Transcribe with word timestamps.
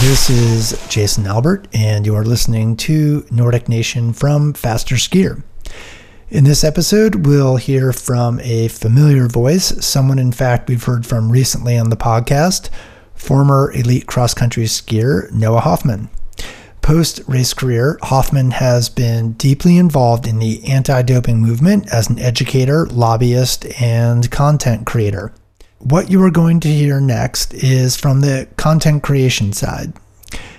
This 0.00 0.30
is 0.30 0.86
Jason 0.88 1.26
Albert, 1.26 1.66
and 1.74 2.06
you 2.06 2.14
are 2.14 2.22
listening 2.22 2.76
to 2.76 3.26
Nordic 3.32 3.68
Nation 3.68 4.12
from 4.12 4.52
Faster 4.52 4.94
Skier. 4.94 5.42
In 6.28 6.44
this 6.44 6.62
episode, 6.62 7.26
we'll 7.26 7.56
hear 7.56 7.92
from 7.92 8.38
a 8.44 8.68
familiar 8.68 9.26
voice, 9.26 9.84
someone, 9.84 10.20
in 10.20 10.30
fact, 10.30 10.68
we've 10.68 10.84
heard 10.84 11.04
from 11.04 11.32
recently 11.32 11.76
on 11.76 11.90
the 11.90 11.96
podcast, 11.96 12.70
former 13.12 13.72
elite 13.72 14.06
cross 14.06 14.34
country 14.34 14.66
skier 14.66 15.32
Noah 15.32 15.62
Hoffman. 15.62 16.10
Post 16.84 17.22
race 17.26 17.54
career, 17.54 17.98
Hoffman 18.02 18.50
has 18.50 18.90
been 18.90 19.32
deeply 19.32 19.78
involved 19.78 20.26
in 20.26 20.38
the 20.38 20.62
anti 20.66 21.00
doping 21.00 21.40
movement 21.40 21.90
as 21.90 22.10
an 22.10 22.18
educator, 22.18 22.84
lobbyist, 22.88 23.64
and 23.80 24.30
content 24.30 24.84
creator. 24.84 25.32
What 25.78 26.10
you 26.10 26.22
are 26.22 26.30
going 26.30 26.60
to 26.60 26.68
hear 26.68 27.00
next 27.00 27.54
is 27.54 27.96
from 27.96 28.20
the 28.20 28.48
content 28.58 29.02
creation 29.02 29.54
side. 29.54 29.94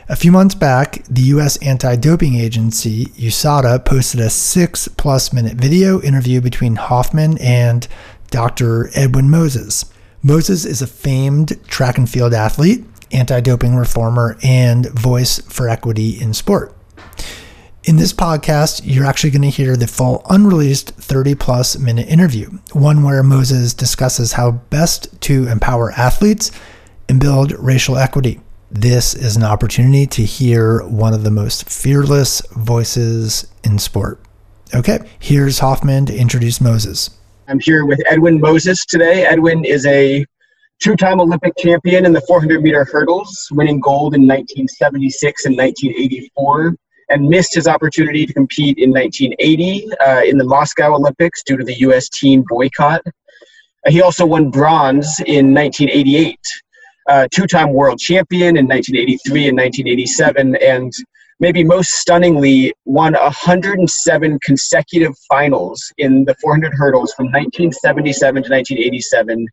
A 0.10 0.16
few 0.16 0.32
months 0.32 0.56
back, 0.56 1.04
the 1.08 1.22
US 1.36 1.58
anti 1.58 1.96
doping 1.96 2.34
agency, 2.34 3.06
USADA, 3.06 3.86
posted 3.86 4.20
a 4.20 4.32
six 4.32 4.88
plus 4.88 5.32
minute 5.32 5.58
video 5.58 6.02
interview 6.02 6.42
between 6.42 6.76
Hoffman 6.76 7.38
and 7.38 7.88
Dr. 8.32 8.90
Edwin 8.96 9.30
Moses. 9.30 9.86
Moses 10.24 10.66
is 10.66 10.82
a 10.82 10.88
famed 10.88 11.64
track 11.68 12.00
and 12.00 12.10
field 12.10 12.34
athlete, 12.34 12.84
anti 13.12 13.40
doping 13.42 13.76
reformer, 13.76 14.38
and 14.44 14.88
voice 14.88 15.40
for 15.42 15.70
equity 15.70 16.22
in 16.22 16.34
sport. 16.34 16.76
In 17.84 17.98
this 17.98 18.14
podcast, 18.14 18.82
you're 18.84 19.06
actually 19.06 19.30
going 19.30 19.44
to 19.44 19.50
hear 19.50 19.76
the 19.76 19.86
full 19.86 20.26
unreleased 20.28 20.92
30 20.96 21.36
plus 21.36 21.78
minute 21.78 22.08
interview, 22.08 22.50
one 22.74 23.04
where 23.04 23.22
Moses 23.22 23.76
discusses 23.76 24.34
how 24.34 24.52
best 24.52 25.22
to 25.22 25.48
empower 25.48 25.92
athletes 25.92 26.52
and 27.08 27.20
build 27.20 27.52
racial 27.60 27.98
equity. 27.98 28.42
This 28.72 29.14
is 29.14 29.36
an 29.36 29.44
opportunity 29.44 30.08
to 30.08 30.24
hear 30.24 30.84
one 30.84 31.14
of 31.14 31.24
the 31.24 31.30
most 31.30 31.70
fearless 31.70 32.42
voices 32.54 33.46
in 33.64 33.78
sport. 33.78 34.20
Okay, 34.74 35.00
here's 35.20 35.60
Hoffman 35.60 36.08
to 36.08 36.16
introduce 36.18 36.60
Moses. 36.60 37.12
I'm 37.48 37.60
here 37.60 37.86
with 37.86 38.02
Edwin 38.08 38.42
Moses 38.42 38.84
today. 38.84 39.26
Edwin 39.26 39.64
is 39.64 39.86
a 39.86 40.26
two 40.82 40.96
time 40.96 41.20
Olympic 41.20 41.54
champion 41.58 42.06
in 42.06 42.14
the 42.14 42.22
400 42.22 42.62
meter 42.62 42.86
hurdles, 42.86 43.48
winning 43.52 43.80
gold 43.80 44.16
in 44.16 44.22
1976 44.22 45.46
and 45.46 45.58
1984 45.58 46.76
and 47.10 47.28
missed 47.28 47.54
his 47.54 47.68
opportunity 47.68 48.26
to 48.26 48.34
compete 48.34 48.78
in 48.78 48.92
1980 48.92 49.88
uh, 50.06 50.22
in 50.26 50.38
the 50.38 50.44
Moscow 50.44 50.96
Olympics 50.96 51.44
due 51.44 51.58
to 51.58 51.64
the 51.64 51.76
U.S. 51.82 52.10
team 52.10 52.44
boycott. 52.48 53.02
Uh, 53.06 53.92
he 53.92 54.02
also 54.02 54.26
won 54.26 54.50
bronze 54.50 55.20
in 55.28 55.54
1988, 55.54 56.40
uh, 57.08 57.28
two-time 57.32 57.72
world 57.74 58.00
champion 58.00 58.58
in 58.58 58.68
1983 58.68 59.50
and 59.50 59.58
1987, 59.58 60.56
and 60.56 60.92
maybe 61.40 61.64
most 61.64 61.92
stunningly, 61.92 62.74
won 62.86 63.14
107 63.14 64.40
consecutive 64.40 65.14
finals 65.30 65.92
in 65.98 66.26
the 66.26 66.34
400 66.36 66.74
hurdles 66.74 67.14
from 67.14 67.28
1977 67.28 68.44
to 68.44 68.50
1987, 68.50 69.46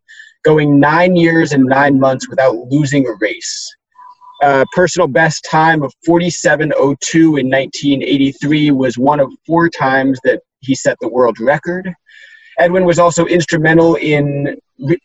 going 0.44 0.80
nine 0.80 1.16
years 1.16 1.52
and 1.52 1.64
nine 1.64 1.98
months 1.98 2.28
without 2.28 2.56
losing 2.70 3.06
a 3.06 3.12
race 3.20 3.74
uh, 4.42 4.64
personal 4.72 5.06
best 5.06 5.46
time 5.48 5.82
of 5.82 5.94
47.02 6.06 6.60
in 7.38 7.48
1983 7.48 8.72
was 8.72 8.98
one 8.98 9.20
of 9.20 9.32
four 9.46 9.68
times 9.68 10.18
that 10.24 10.40
he 10.60 10.74
set 10.74 10.96
the 11.00 11.08
world 11.08 11.38
record. 11.38 11.94
Edwin 12.58 12.84
was 12.84 12.98
also 12.98 13.24
instrumental 13.26 13.94
in 13.94 14.58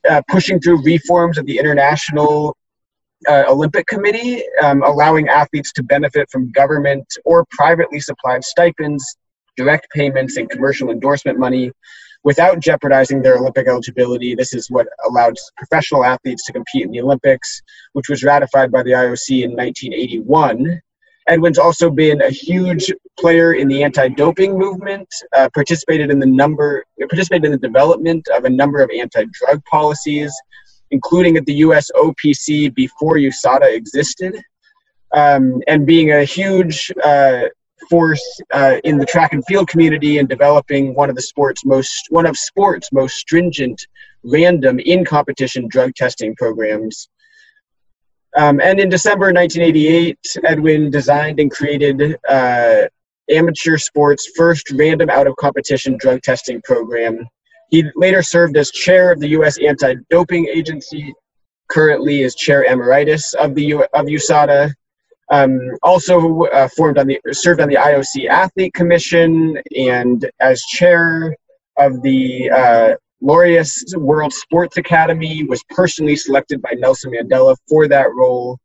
uh, 0.09 0.21
pushing 0.27 0.59
through 0.59 0.83
reforms 0.83 1.37
of 1.37 1.45
the 1.45 1.59
International 1.59 2.57
uh, 3.27 3.43
Olympic 3.47 3.85
Committee, 3.85 4.43
um, 4.63 4.81
allowing 4.83 5.27
athletes 5.27 5.71
to 5.73 5.83
benefit 5.83 6.27
from 6.31 6.51
government 6.51 7.05
or 7.23 7.45
privately 7.51 7.99
supplied 7.99 8.43
stipends, 8.43 9.17
direct 9.55 9.87
payments, 9.91 10.37
and 10.37 10.49
commercial 10.49 10.89
endorsement 10.89 11.37
money 11.37 11.71
without 12.23 12.59
jeopardizing 12.59 13.21
their 13.21 13.37
Olympic 13.37 13.67
eligibility. 13.67 14.35
This 14.35 14.53
is 14.53 14.69
what 14.69 14.87
allowed 15.07 15.35
professional 15.57 16.03
athletes 16.03 16.45
to 16.45 16.53
compete 16.53 16.85
in 16.85 16.91
the 16.91 17.01
Olympics, 17.01 17.61
which 17.93 18.09
was 18.09 18.23
ratified 18.23 18.71
by 18.71 18.83
the 18.83 18.91
IOC 18.91 19.43
in 19.43 19.55
1981. 19.55 20.81
Edwin's 21.27 21.59
also 21.59 21.89
been 21.89 22.21
a 22.21 22.29
huge 22.29 22.91
player 23.19 23.53
in 23.53 23.67
the 23.67 23.83
anti-doping 23.83 24.57
movement. 24.57 25.07
Uh, 25.35 25.49
participated 25.53 26.09
in 26.09 26.19
the 26.19 26.25
number, 26.25 26.85
participated 26.99 27.45
in 27.45 27.51
the 27.51 27.57
development 27.57 28.25
of 28.35 28.45
a 28.45 28.49
number 28.49 28.81
of 28.81 28.89
anti-drug 28.89 29.63
policies, 29.65 30.33
including 30.91 31.35
at 31.35 31.45
the 31.45 31.55
U.S. 31.55 31.91
OPC 31.95 32.73
before 32.73 33.15
USADA 33.15 33.75
existed, 33.75 34.41
um, 35.13 35.61
and 35.67 35.85
being 35.85 36.11
a 36.11 36.23
huge 36.23 36.91
uh, 37.03 37.43
force 37.89 38.23
uh, 38.53 38.77
in 38.83 38.97
the 38.97 39.05
track 39.05 39.33
and 39.33 39.45
field 39.45 39.67
community 39.67 40.17
and 40.17 40.27
developing 40.27 40.93
one 40.95 41.09
of 41.09 41.15
the 41.15 41.21
sports 41.21 41.65
most 41.65 42.07
one 42.09 42.25
of 42.25 42.37
sports 42.37 42.89
most 42.91 43.15
stringent 43.15 43.87
random 44.23 44.79
in 44.79 45.05
competition 45.05 45.67
drug 45.69 45.93
testing 45.95 46.35
programs. 46.35 47.09
Um, 48.35 48.59
and 48.61 48.79
in 48.79 48.89
december 48.89 49.27
1988 49.27 50.17
edwin 50.43 50.91
designed 50.91 51.39
and 51.39 51.49
created 51.49 52.17
uh, 52.27 52.83
amateur 53.29 53.77
sports 53.77 54.31
first 54.35 54.71
random 54.71 55.09
out 55.09 55.27
of 55.27 55.35
competition 55.35 55.97
drug 55.97 56.21
testing 56.21 56.61
program. 56.63 57.27
He 57.69 57.83
later 57.95 58.21
served 58.21 58.55
as 58.57 58.71
chair 58.71 59.11
of 59.11 59.19
the 59.19 59.29
us 59.29 59.57
anti-doping 59.57 60.47
agency 60.47 61.13
currently 61.69 62.21
is 62.21 62.35
chair 62.35 62.63
emeritus 62.63 63.33
of 63.33 63.55
the 63.55 63.63
U- 63.63 63.87
of 63.93 64.05
usada 64.05 64.73
um, 65.29 65.59
also 65.83 66.43
uh, 66.43 66.67
formed 66.69 66.97
on 66.97 67.07
the 67.07 67.19
served 67.31 67.61
on 67.61 67.69
the 67.69 67.75
IOC 67.75 68.29
Athlete 68.29 68.73
Commission 68.73 69.57
and 69.75 70.29
as 70.39 70.61
chair 70.63 71.35
of 71.77 72.01
the 72.01 72.49
uh, 72.49 72.95
Laureus 73.21 73.95
World 73.97 74.33
Sports 74.33 74.77
Academy. 74.77 75.43
Was 75.43 75.63
personally 75.69 76.15
selected 76.15 76.61
by 76.61 76.71
Nelson 76.77 77.11
Mandela 77.11 77.55
for 77.67 77.87
that 77.87 78.13
role. 78.13 78.59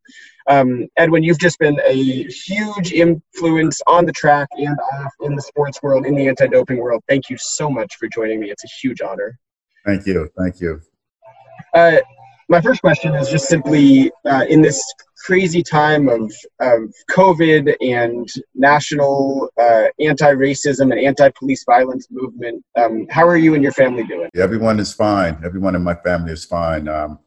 Um, 0.47 0.87
Edwin, 0.97 1.23
you've 1.23 1.39
just 1.39 1.57
been 1.59 1.79
a 1.85 2.23
huge 2.23 2.91
influence 2.91 3.81
on 3.87 4.05
the 4.05 4.11
track 4.11 4.49
and 4.57 4.77
off 4.93 5.13
in 5.21 5.35
the 5.35 5.41
sports 5.41 5.81
world, 5.81 6.05
in 6.05 6.15
the 6.15 6.27
anti-doping 6.27 6.77
world. 6.77 7.01
Thank 7.07 7.29
you 7.29 7.37
so 7.39 7.69
much 7.69 7.95
for 7.95 8.09
joining 8.09 8.41
me. 8.41 8.51
It's 8.51 8.65
a 8.65 8.67
huge 8.81 8.99
honor. 9.01 9.39
Thank 9.85 10.05
you. 10.05 10.29
Thank 10.37 10.59
you. 10.59 10.81
Uh, 11.73 11.99
my 12.53 12.61
first 12.61 12.81
question 12.81 13.15
is 13.15 13.29
just 13.29 13.47
simply 13.47 14.11
uh, 14.25 14.45
in 14.47 14.61
this 14.61 14.79
crazy 15.25 15.63
time 15.63 16.07
of, 16.07 16.31
of 16.59 16.93
COVID 17.09 17.75
and 17.81 18.29
national 18.53 19.49
uh, 19.59 19.85
anti 19.99 20.31
racism 20.33 20.91
and 20.91 20.99
anti 20.99 21.29
police 21.31 21.63
violence 21.63 22.05
movement, 22.11 22.63
um, 22.75 23.07
how 23.09 23.27
are 23.27 23.37
you 23.37 23.55
and 23.55 23.63
your 23.63 23.71
family 23.71 24.03
doing? 24.03 24.29
Everyone 24.35 24.79
is 24.79 24.93
fine. 24.93 25.41
Everyone 25.43 25.75
in 25.75 25.83
my 25.83 25.95
family 25.95 26.31
is 26.31 26.45
fine. 26.45 26.87
Um, 26.87 27.17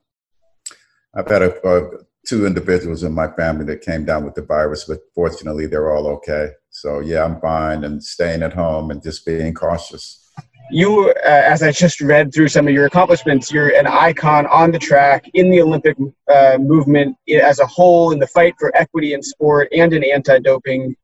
I've 1.13 1.29
had 1.29 1.43
a, 1.43 1.69
a, 1.69 1.91
two 2.25 2.47
individuals 2.47 3.03
in 3.03 3.13
my 3.13 3.27
family 3.27 3.65
that 3.65 3.81
came 3.81 4.05
down 4.05 4.25
with 4.25 4.37
the 4.37 4.43
virus, 4.43 4.85
but 4.85 5.01
fortunately 5.13 5.67
they're 5.67 5.93
all 5.93 6.07
okay. 6.07 6.51
So, 6.71 7.01
yeah, 7.01 7.25
I'm 7.25 7.41
fine 7.41 7.83
and 7.83 8.01
staying 8.01 8.45
at 8.45 8.53
home 8.53 8.93
and 8.93 9.03
just 9.03 9.27
being 9.27 9.55
cautious 9.55 10.26
you, 10.71 11.11
uh, 11.11 11.15
as 11.25 11.63
I 11.63 11.73
just 11.73 12.01
read 12.01 12.33
through 12.35 12.49
some 12.49 12.67
of 12.67 12.75
your 12.75 12.87
accomplishments, 12.87 13.53
you're 13.53 13.75
an 13.77 13.87
icon 13.87 14.47
on 14.47 14.73
the 14.73 14.79
track 14.79 15.25
in 15.35 15.51
the 15.51 15.61
Olympic 15.61 15.97
uh, 16.33 16.59
movement 16.59 17.17
as 17.29 17.59
a 17.61 17.67
whole, 17.67 18.13
in 18.13 18.19
the 18.19 18.27
fight 18.27 18.55
for 18.59 18.75
equity 18.77 19.15
in 19.15 19.23
sport 19.23 19.69
and 19.73 19.93
in 19.93 20.05
anti 20.05 20.39
doping. 20.39 20.95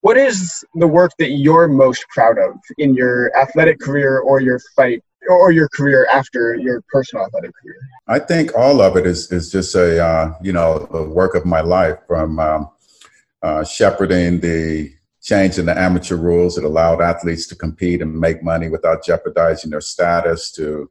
What 0.00 0.16
is 0.16 0.64
the 0.74 0.86
work 0.86 1.12
that 1.18 1.30
you're 1.30 1.66
most 1.68 2.04
proud 2.08 2.38
of 2.38 2.56
in 2.76 2.94
your 2.94 3.34
athletic 3.36 3.80
career 3.80 4.18
or 4.18 4.40
your 4.40 4.60
fight 4.76 5.02
or 5.28 5.50
your 5.50 5.68
career 5.68 6.06
after 6.12 6.54
your 6.56 6.82
personal 6.92 7.24
athletic 7.24 7.52
career? 7.62 7.76
I 8.06 8.18
think 8.18 8.50
all 8.56 8.82
of 8.82 8.96
it 8.96 9.06
is, 9.06 9.32
is 9.32 9.50
just 9.50 9.74
a, 9.74 10.04
uh, 10.04 10.34
you 10.42 10.52
know, 10.52 10.86
the 10.92 11.02
work 11.02 11.34
of 11.34 11.46
my 11.46 11.60
life 11.60 11.98
from 12.06 12.38
um, 12.38 12.70
uh, 13.42 13.64
shepherding 13.64 14.40
the 14.40 14.93
change 15.24 15.58
in 15.58 15.64
the 15.64 15.76
amateur 15.76 16.16
rules 16.16 16.54
that 16.54 16.64
allowed 16.64 17.00
athletes 17.00 17.46
to 17.46 17.56
compete 17.56 18.02
and 18.02 18.20
make 18.20 18.42
money 18.42 18.68
without 18.68 19.02
jeopardizing 19.02 19.70
their 19.70 19.80
status 19.80 20.52
to 20.52 20.88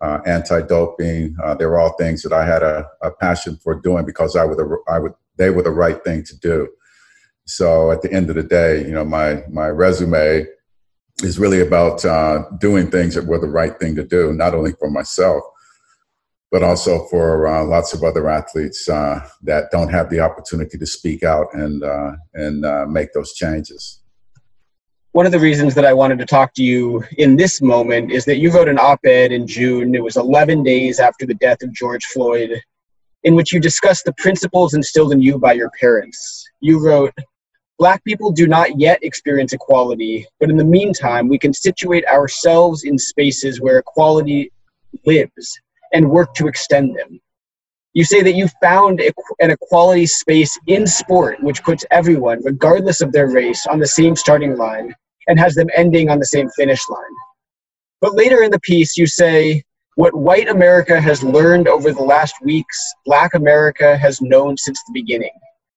uh, 0.00 0.20
anti-doping. 0.24 1.36
Uh, 1.42 1.54
they 1.54 1.66
were 1.66 1.78
all 1.78 1.92
things 1.94 2.22
that 2.22 2.32
I 2.32 2.44
had 2.44 2.62
a, 2.62 2.88
a, 3.02 3.10
passion 3.10 3.56
for 3.56 3.74
doing 3.74 4.06
because 4.06 4.36
I 4.36 4.44
would, 4.44 4.58
I 4.88 5.00
would, 5.00 5.12
they 5.36 5.50
were 5.50 5.62
the 5.62 5.70
right 5.70 6.02
thing 6.04 6.22
to 6.24 6.38
do. 6.38 6.68
So 7.44 7.90
at 7.90 8.02
the 8.02 8.12
end 8.12 8.30
of 8.30 8.36
the 8.36 8.42
day, 8.44 8.84
you 8.86 8.92
know, 8.92 9.04
my 9.04 9.42
my 9.50 9.68
resume 9.68 10.46
is 11.24 11.38
really 11.38 11.60
about 11.60 12.04
uh, 12.04 12.44
doing 12.58 12.88
things 12.88 13.14
that 13.16 13.26
were 13.26 13.40
the 13.40 13.48
right 13.48 13.78
thing 13.80 13.96
to 13.96 14.04
do, 14.04 14.32
not 14.32 14.54
only 14.54 14.72
for 14.78 14.90
myself, 14.90 15.42
but 16.52 16.62
also 16.62 17.06
for 17.06 17.48
uh, 17.48 17.64
lots 17.64 17.94
of 17.94 18.04
other 18.04 18.28
athletes 18.28 18.86
uh, 18.86 19.26
that 19.42 19.70
don't 19.72 19.88
have 19.88 20.10
the 20.10 20.20
opportunity 20.20 20.76
to 20.76 20.86
speak 20.86 21.22
out 21.22 21.46
and 21.54 21.82
uh, 21.82 22.12
and 22.34 22.64
uh, 22.64 22.84
make 22.86 23.12
those 23.14 23.32
changes. 23.32 24.00
one 25.12 25.26
of 25.26 25.32
the 25.32 25.40
reasons 25.40 25.74
that 25.74 25.86
I 25.86 25.94
wanted 25.94 26.18
to 26.18 26.26
talk 26.26 26.54
to 26.54 26.62
you 26.62 27.02
in 27.18 27.36
this 27.36 27.60
moment 27.60 28.12
is 28.12 28.24
that 28.26 28.36
you 28.36 28.50
wrote 28.50 28.68
an 28.68 28.78
op 28.78 29.00
ed 29.04 29.32
in 29.32 29.46
June. 29.46 29.94
It 29.94 30.04
was 30.04 30.16
11 30.16 30.62
days 30.62 31.00
after 31.00 31.26
the 31.26 31.34
death 31.46 31.62
of 31.62 31.72
George 31.72 32.04
Floyd, 32.04 32.60
in 33.24 33.34
which 33.34 33.52
you 33.52 33.60
discussed 33.60 34.04
the 34.04 34.14
principles 34.24 34.74
instilled 34.74 35.12
in 35.12 35.20
you 35.20 35.38
by 35.38 35.54
your 35.54 35.70
parents. 35.80 36.44
You 36.60 36.78
wrote, 36.86 37.14
Black 37.78 38.04
people 38.04 38.30
do 38.30 38.46
not 38.46 38.78
yet 38.78 39.02
experience 39.02 39.52
equality, 39.52 40.26
but 40.38 40.50
in 40.50 40.56
the 40.56 40.70
meantime, 40.78 41.28
we 41.28 41.38
can 41.38 41.52
situate 41.52 42.06
ourselves 42.06 42.84
in 42.84 42.96
spaces 42.98 43.60
where 43.60 43.78
equality 43.78 44.52
lives 45.04 45.60
and 45.92 46.10
work 46.10 46.34
to 46.34 46.46
extend 46.46 46.96
them. 46.96 47.20
You 47.94 48.04
say 48.04 48.22
that 48.22 48.34
you 48.34 48.48
found 48.62 49.00
an 49.00 49.50
equality 49.50 50.06
space 50.06 50.58
in 50.66 50.86
sport 50.86 51.42
which 51.42 51.62
puts 51.62 51.84
everyone, 51.90 52.42
regardless 52.42 53.02
of 53.02 53.12
their 53.12 53.28
race, 53.28 53.66
on 53.66 53.78
the 53.78 53.86
same 53.86 54.16
starting 54.16 54.56
line 54.56 54.94
and 55.28 55.38
has 55.38 55.54
them 55.54 55.68
ending 55.76 56.08
on 56.08 56.18
the 56.18 56.26
same 56.26 56.48
finish 56.56 56.80
line. 56.88 57.14
But 58.00 58.14
later 58.14 58.42
in 58.42 58.50
the 58.50 58.60
piece, 58.60 58.96
you 58.96 59.06
say, 59.06 59.62
what 59.96 60.14
white 60.14 60.48
America 60.48 60.98
has 61.00 61.22
learned 61.22 61.68
over 61.68 61.92
the 61.92 62.02
last 62.02 62.34
weeks, 62.42 62.78
black 63.04 63.34
America 63.34 63.96
has 63.98 64.22
known 64.22 64.56
since 64.56 64.82
the 64.84 64.92
beginning. 64.94 65.30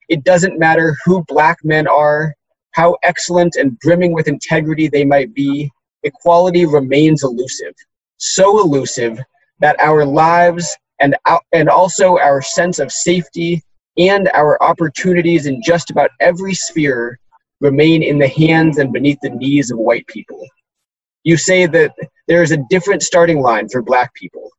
It 0.07 0.23
doesn't 0.23 0.57
matter 0.57 0.95
who 1.03 1.25
black 1.27 1.57
men 1.65 1.85
are, 1.85 2.33
how 2.71 2.95
excellent 3.03 3.57
and 3.57 3.77
brimming 3.79 4.13
with 4.13 4.29
integrity 4.29 4.87
they 4.87 5.03
might 5.03 5.33
be, 5.33 5.69
equality 6.03 6.65
remains 6.65 7.23
elusive. 7.23 7.73
So 8.17 8.61
elusive 8.61 9.19
that 9.59 9.79
our 9.79 10.05
lives 10.05 10.75
and, 10.99 11.15
and 11.51 11.69
also 11.69 12.17
our 12.17 12.41
sense 12.41 12.79
of 12.79 12.91
safety 12.91 13.63
and 13.97 14.29
our 14.33 14.61
opportunities 14.61 15.45
in 15.45 15.61
just 15.63 15.89
about 15.89 16.11
every 16.19 16.53
sphere 16.53 17.19
remain 17.61 18.03
in 18.03 18.19
the 18.19 18.27
hands 18.27 18.77
and 18.77 18.91
beneath 18.91 19.17
the 19.21 19.29
knees 19.29 19.71
of 19.71 19.77
white 19.77 20.05
people. 20.07 20.45
You 21.23 21.37
say 21.37 21.65
that 21.65 21.93
there 22.27 22.43
is 22.43 22.51
a 22.51 22.63
different 22.69 23.01
starting 23.01 23.41
line 23.41 23.69
for 23.69 23.81
black 23.81 24.13
people. 24.13 24.51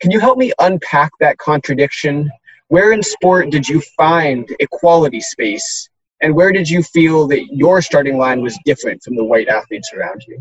Can 0.00 0.10
you 0.10 0.18
help 0.18 0.38
me 0.38 0.52
unpack 0.58 1.12
that 1.20 1.38
contradiction? 1.38 2.30
Where 2.68 2.92
in 2.92 3.02
sport 3.02 3.50
did 3.50 3.68
you 3.68 3.80
find 3.96 4.48
equality 4.58 5.20
space? 5.20 5.88
And 6.22 6.34
where 6.34 6.52
did 6.52 6.68
you 6.68 6.82
feel 6.82 7.28
that 7.28 7.46
your 7.52 7.82
starting 7.82 8.16
line 8.16 8.42
was 8.42 8.58
different 8.64 9.02
from 9.02 9.16
the 9.16 9.24
white 9.24 9.48
athletes 9.48 9.92
around 9.94 10.24
you? 10.26 10.40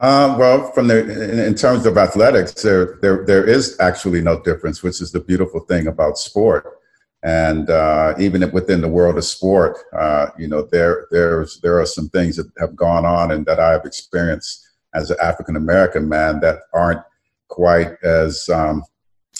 Uh, 0.00 0.36
well, 0.38 0.70
from 0.72 0.86
the 0.86 1.00
in, 1.00 1.40
in, 1.40 1.54
terms 1.54 1.84
of 1.84 1.98
athletics, 1.98 2.62
there, 2.62 2.98
there 3.02 3.24
there 3.26 3.44
is 3.44 3.76
actually 3.80 4.20
no 4.20 4.40
difference, 4.42 4.80
which 4.80 5.00
is 5.00 5.10
the 5.10 5.18
beautiful 5.18 5.60
thing 5.60 5.88
about 5.88 6.16
sport. 6.18 6.78
And 7.24 7.68
uh, 7.68 8.14
even 8.16 8.48
within 8.52 8.80
the 8.80 8.88
world 8.88 9.18
of 9.18 9.24
sport, 9.24 9.76
uh, 9.92 10.28
you 10.38 10.46
know, 10.46 10.62
there 10.70 11.08
there's 11.10 11.60
there 11.62 11.80
are 11.80 11.86
some 11.86 12.08
things 12.10 12.36
that 12.36 12.48
have 12.60 12.76
gone 12.76 13.04
on 13.04 13.32
and 13.32 13.44
that 13.46 13.58
I 13.58 13.72
have 13.72 13.84
experienced 13.84 14.68
as 14.94 15.10
an 15.10 15.16
African 15.20 15.56
American 15.56 16.08
man 16.08 16.38
that 16.40 16.60
aren't 16.72 17.02
quite 17.48 17.96
as 18.04 18.48
um, 18.50 18.84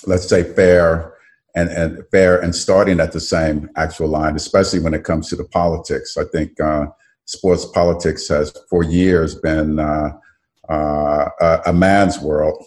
let's 0.07 0.27
say 0.27 0.43
fair 0.43 1.13
and, 1.55 1.69
and 1.69 2.03
fair 2.11 2.41
and 2.41 2.53
starting 2.53 2.99
at 2.99 3.13
the 3.13 3.21
same 3.21 3.69
actual 3.77 4.09
line, 4.09 4.35
especially 4.35 4.81
when 4.81 4.93
it 4.93 5.05
comes 5.05 5.29
to 5.29 5.37
the 5.37 5.45
politics. 5.45 6.17
I 6.17 6.25
think 6.25 6.59
uh, 6.59 6.87
sports 7.23 7.65
politics 7.65 8.27
has 8.27 8.53
for 8.69 8.83
years 8.83 9.35
been 9.35 9.79
uh, 10.69 11.29
a, 11.39 11.61
a 11.67 11.73
man's 11.73 12.19
world 12.19 12.63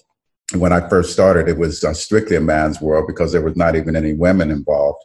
when 0.55 0.73
I 0.73 0.87
first 0.89 1.13
started, 1.13 1.49
it 1.49 1.59
was 1.59 1.83
uh, 1.85 1.95
strictly 1.95 2.37
a 2.37 2.41
man's 2.41 2.81
world 2.81 3.07
because 3.07 3.33
there 3.33 3.43
was 3.43 3.57
not 3.57 3.77
even 3.77 3.97
any 3.97 4.13
women 4.13 4.51
involved 4.51 5.03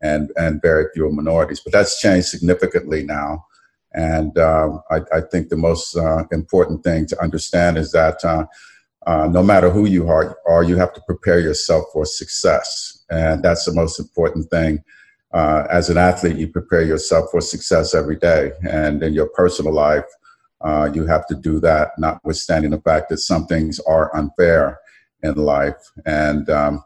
and, 0.00 0.30
and 0.36 0.62
very 0.62 0.86
few 0.94 1.10
minorities. 1.10 1.60
But 1.60 1.72
that's 1.72 2.00
changed 2.00 2.28
significantly 2.28 3.04
now. 3.04 3.44
And 3.94 4.36
uh, 4.36 4.78
I, 4.90 5.00
I, 5.12 5.20
think 5.22 5.48
the 5.48 5.56
most 5.56 5.96
uh, 5.96 6.24
important 6.30 6.84
thing 6.84 7.06
to 7.06 7.22
understand 7.22 7.78
is 7.78 7.90
that 7.92 8.22
uh, 8.22 8.44
uh, 9.06 9.28
no 9.28 9.42
matter 9.42 9.70
who 9.70 9.86
you 9.86 10.08
are, 10.08 10.36
are, 10.46 10.62
you 10.62 10.76
have 10.76 10.92
to 10.92 11.00
prepare 11.06 11.40
yourself 11.40 11.86
for 11.92 12.04
success. 12.04 13.04
And 13.10 13.42
that's 13.42 13.64
the 13.64 13.72
most 13.72 13.98
important 13.98 14.50
thing. 14.50 14.84
Uh, 15.32 15.66
as 15.70 15.88
an 15.88 15.96
athlete, 15.96 16.36
you 16.36 16.48
prepare 16.48 16.82
yourself 16.82 17.30
for 17.30 17.40
success 17.40 17.94
every 17.94 18.16
day. 18.16 18.52
And 18.68 19.02
in 19.02 19.14
your 19.14 19.28
personal 19.28 19.72
life, 19.72 20.04
you 20.94 21.06
have 21.06 21.26
to 21.28 21.34
do 21.34 21.60
that, 21.60 21.92
notwithstanding 21.98 22.70
the 22.70 22.80
fact 22.80 23.08
that 23.08 23.18
some 23.18 23.46
things 23.46 23.80
are 23.80 24.14
unfair 24.16 24.78
in 25.22 25.34
life. 25.34 25.76
And, 26.06 26.48
um, 26.50 26.84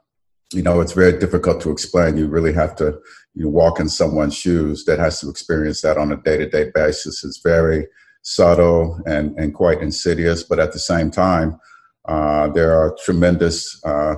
you 0.53 0.63
know, 0.63 0.81
it's 0.81 0.93
very 0.93 1.19
difficult 1.19 1.61
to 1.63 1.71
explain. 1.71 2.17
You 2.17 2.29
really 2.29 2.53
have 2.53 2.77
to 2.77 2.99
you 3.35 3.45
know, 3.45 3.49
walk 3.49 3.81
in 3.81 3.89
someone's 3.89 4.35
shoes 4.35 4.85
that 4.85 4.99
has 4.99 5.21
to 5.21 5.31
experience 5.31 5.81
that 5.83 5.97
on 5.97 6.13
a 6.13 6.17
day 6.17 6.39
to 6.39 6.49
day 6.49 6.71
basis. 6.75 7.25
It's 7.25 7.39
very 7.39 7.87
subtle 8.23 9.01
and, 9.07 9.37
and 9.39 9.55
quite 9.55 9.81
insidious, 9.81 10.43
but 10.43 10.61
at 10.61 10.73
the 10.73 10.79
same 10.79 11.11
time, 11.11 11.59
uh, 12.07 12.49
there 12.49 12.73
are 12.73 12.97
tremendous 13.05 13.83
uh, 13.85 14.15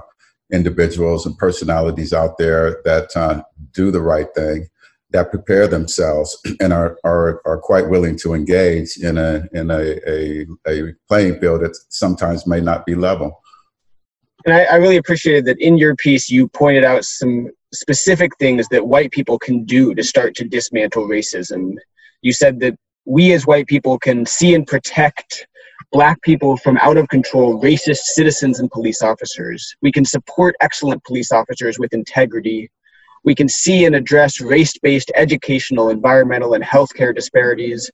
individuals 0.52 1.26
and 1.26 1.36
personalities 1.38 2.12
out 2.12 2.38
there 2.38 2.80
that 2.84 3.16
uh, 3.16 3.42
do 3.72 3.90
the 3.90 4.00
right 4.00 4.28
thing, 4.34 4.68
that 5.14 5.30
prepare 5.30 5.66
themselves, 5.66 6.36
and 6.60 6.72
are, 6.72 6.98
are, 7.04 7.40
are 7.46 7.58
quite 7.58 7.88
willing 7.88 8.18
to 8.18 8.34
engage 8.34 8.98
in 8.98 9.16
a 9.16 9.44
in 9.52 9.70
a, 9.70 9.98
a, 10.06 10.46
a 10.68 10.92
playing 11.08 11.40
field 11.40 11.62
that 11.62 11.74
sometimes 11.88 12.46
may 12.46 12.60
not 12.60 12.84
be 12.84 12.94
level. 12.94 13.40
And 14.44 14.54
I, 14.54 14.64
I 14.64 14.74
really 14.74 14.98
appreciated 14.98 15.46
that 15.46 15.58
in 15.58 15.78
your 15.78 15.96
piece 15.96 16.28
you 16.28 16.48
pointed 16.48 16.84
out 16.84 17.04
some 17.04 17.48
specific 17.72 18.36
things 18.38 18.68
that 18.68 18.86
white 18.86 19.10
people 19.10 19.38
can 19.38 19.64
do 19.64 19.94
to 19.94 20.02
start 20.02 20.34
to 20.36 20.44
dismantle 20.44 21.08
racism. 21.08 21.76
You 22.20 22.32
said 22.32 22.60
that 22.60 22.74
we 23.06 23.32
as 23.32 23.46
white 23.46 23.66
people 23.66 23.98
can 23.98 24.26
see 24.26 24.54
and 24.54 24.66
protect 24.66 25.46
black 25.92 26.20
people 26.22 26.56
from 26.56 26.76
out 26.78 26.96
of 26.96 27.08
control 27.08 27.60
racist 27.60 28.02
citizens 28.18 28.60
and 28.60 28.70
police 28.70 29.02
officers. 29.02 29.74
We 29.80 29.92
can 29.92 30.04
support 30.04 30.56
excellent 30.60 31.04
police 31.04 31.30
officers 31.32 31.78
with 31.78 31.92
integrity. 31.92 32.70
We 33.24 33.34
can 33.34 33.48
see 33.48 33.84
and 33.86 33.96
address 33.96 34.40
race 34.40 34.76
based 34.78 35.10
educational, 35.14 35.88
environmental, 35.88 36.54
and 36.54 36.62
healthcare 36.62 37.14
disparities 37.14 37.90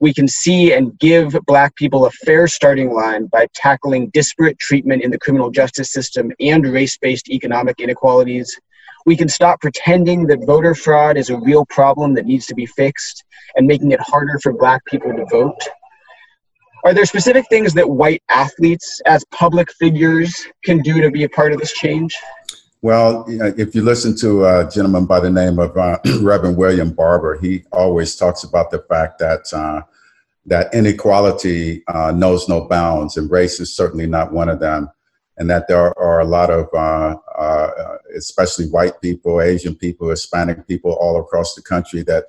we 0.00 0.12
can 0.12 0.28
see 0.28 0.72
and 0.74 0.98
give 0.98 1.34
Black 1.46 1.74
people 1.76 2.06
a 2.06 2.10
fair 2.10 2.46
starting 2.46 2.92
line 2.92 3.26
by 3.26 3.46
tackling 3.54 4.10
disparate 4.10 4.58
treatment 4.58 5.02
in 5.02 5.10
the 5.10 5.18
criminal 5.18 5.50
justice 5.50 5.92
system 5.92 6.30
and 6.40 6.66
race 6.66 6.98
based 6.98 7.30
economic 7.30 7.80
inequalities. 7.80 8.58
We 9.06 9.16
can 9.16 9.28
stop 9.28 9.60
pretending 9.60 10.26
that 10.26 10.44
voter 10.46 10.74
fraud 10.74 11.16
is 11.16 11.30
a 11.30 11.38
real 11.38 11.64
problem 11.66 12.12
that 12.14 12.26
needs 12.26 12.46
to 12.46 12.54
be 12.54 12.66
fixed 12.66 13.24
and 13.56 13.66
making 13.66 13.92
it 13.92 14.00
harder 14.00 14.38
for 14.42 14.52
Black 14.52 14.84
people 14.86 15.10
to 15.10 15.24
vote. 15.30 15.60
Are 16.84 16.92
there 16.92 17.06
specific 17.06 17.46
things 17.48 17.72
that 17.72 17.88
white 17.88 18.22
athletes, 18.28 19.00
as 19.06 19.24
public 19.30 19.72
figures, 19.72 20.46
can 20.64 20.80
do 20.82 21.00
to 21.00 21.10
be 21.10 21.24
a 21.24 21.30
part 21.30 21.52
of 21.52 21.60
this 21.60 21.72
change? 21.72 22.14
Well, 22.84 23.24
if 23.26 23.74
you 23.74 23.80
listen 23.80 24.14
to 24.18 24.44
a 24.44 24.68
gentleman 24.70 25.06
by 25.06 25.18
the 25.18 25.30
name 25.30 25.58
of 25.58 25.74
uh, 25.74 25.96
Reverend 26.20 26.58
William 26.58 26.92
Barber, 26.92 27.38
he 27.40 27.64
always 27.72 28.14
talks 28.14 28.44
about 28.44 28.70
the 28.70 28.80
fact 28.80 29.18
that 29.20 29.50
uh, 29.54 29.80
that 30.44 30.74
inequality 30.74 31.82
uh, 31.88 32.12
knows 32.12 32.46
no 32.46 32.68
bounds, 32.68 33.16
and 33.16 33.30
race 33.30 33.58
is 33.58 33.74
certainly 33.74 34.06
not 34.06 34.34
one 34.34 34.50
of 34.50 34.60
them. 34.60 34.90
And 35.38 35.48
that 35.48 35.66
there 35.66 35.98
are 35.98 36.20
a 36.20 36.26
lot 36.26 36.50
of, 36.50 36.68
uh, 36.74 37.16
uh, 37.38 37.96
especially 38.14 38.66
white 38.66 39.00
people, 39.00 39.40
Asian 39.40 39.74
people, 39.74 40.10
Hispanic 40.10 40.68
people, 40.68 40.92
all 41.00 41.18
across 41.18 41.54
the 41.54 41.62
country 41.62 42.02
that 42.02 42.24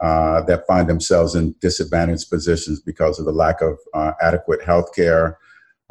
uh, 0.00 0.40
that 0.44 0.66
find 0.66 0.88
themselves 0.88 1.34
in 1.34 1.54
disadvantaged 1.60 2.30
positions 2.30 2.80
because 2.80 3.18
of 3.18 3.26
the 3.26 3.32
lack 3.32 3.60
of 3.60 3.76
adequate 4.22 4.64
health 4.64 4.94
care 4.94 5.36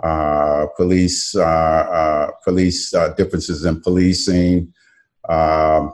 police 0.01 1.36
uh, 1.36 1.42
uh, 1.44 2.32
police 2.44 2.94
differences 3.16 3.66
in 3.66 3.82
policing, 3.82 4.74
um, 5.30 5.94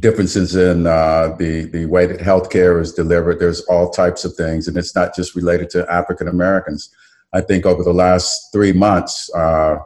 differences 0.00 0.54
in 0.56 0.84
the 0.84 1.68
the 1.72 1.86
way 1.86 2.06
that 2.06 2.20
healthcare 2.20 2.80
is 2.80 2.92
delivered. 2.92 3.38
There's 3.38 3.62
all 3.62 3.90
types 3.90 4.24
of 4.24 4.34
things, 4.34 4.68
and 4.68 4.76
it's 4.76 4.94
not 4.94 5.14
just 5.14 5.34
related 5.34 5.70
to 5.70 5.90
African 5.92 6.28
Americans. 6.28 6.90
I 7.32 7.40
think 7.42 7.66
over 7.66 7.82
the 7.82 7.92
last 7.92 8.52
three 8.52 8.72
months, 8.72 9.30
uh, 9.34 9.78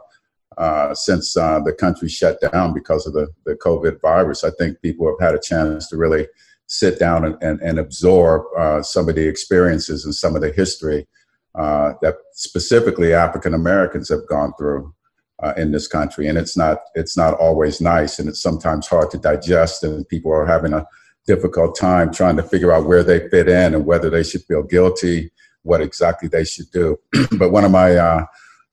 uh, 0.57 0.95
since 0.95 1.35
uh, 1.35 1.59
the 1.59 1.73
country 1.73 2.07
shut 2.07 2.39
down 2.39 2.73
because 2.73 3.05
of 3.05 3.13
the, 3.13 3.27
the 3.45 3.55
COVID 3.55 3.99
virus, 3.99 4.45
I 4.45 4.51
think 4.51 4.81
people 4.81 5.07
have 5.07 5.19
had 5.19 5.35
a 5.35 5.41
chance 5.41 5.89
to 5.89 5.97
really 5.97 6.27
sit 6.67 6.99
down 6.99 7.25
and, 7.25 7.35
and, 7.41 7.59
and 7.61 7.79
absorb 7.79 8.43
some 8.85 9.09
of 9.09 9.15
the 9.15 9.27
experiences 9.27 10.05
and 10.05 10.15
some 10.15 10.35
of 10.35 10.41
the 10.41 10.53
history 10.53 11.05
uh, 11.55 11.93
that 12.01 12.15
specifically 12.31 13.13
African 13.13 13.53
Americans 13.53 14.09
have 14.09 14.27
gone 14.27 14.53
through 14.57 14.93
uh, 15.41 15.53
in 15.57 15.71
this 15.71 15.87
country, 15.87 16.27
and 16.27 16.37
it's 16.37 16.57
not 16.57 16.79
it's 16.95 17.17
not 17.17 17.35
always 17.35 17.81
nice, 17.81 18.19
and 18.19 18.27
it's 18.27 18.41
sometimes 18.41 18.87
hard 18.87 19.11
to 19.11 19.17
digest, 19.17 19.83
and 19.83 20.07
people 20.07 20.31
are 20.31 20.45
having 20.45 20.73
a 20.73 20.85
difficult 21.25 21.77
time 21.77 22.11
trying 22.11 22.35
to 22.37 22.43
figure 22.43 22.71
out 22.71 22.85
where 22.85 23.03
they 23.03 23.29
fit 23.29 23.47
in 23.47 23.73
and 23.73 23.85
whether 23.85 24.09
they 24.09 24.23
should 24.23 24.43
feel 24.43 24.63
guilty, 24.63 25.31
what 25.61 25.79
exactly 25.81 26.27
they 26.27 26.43
should 26.43 26.69
do. 26.71 26.97
but 27.37 27.51
one 27.51 27.63
of 27.63 27.71
my 27.71 27.95
uh, 27.95 28.25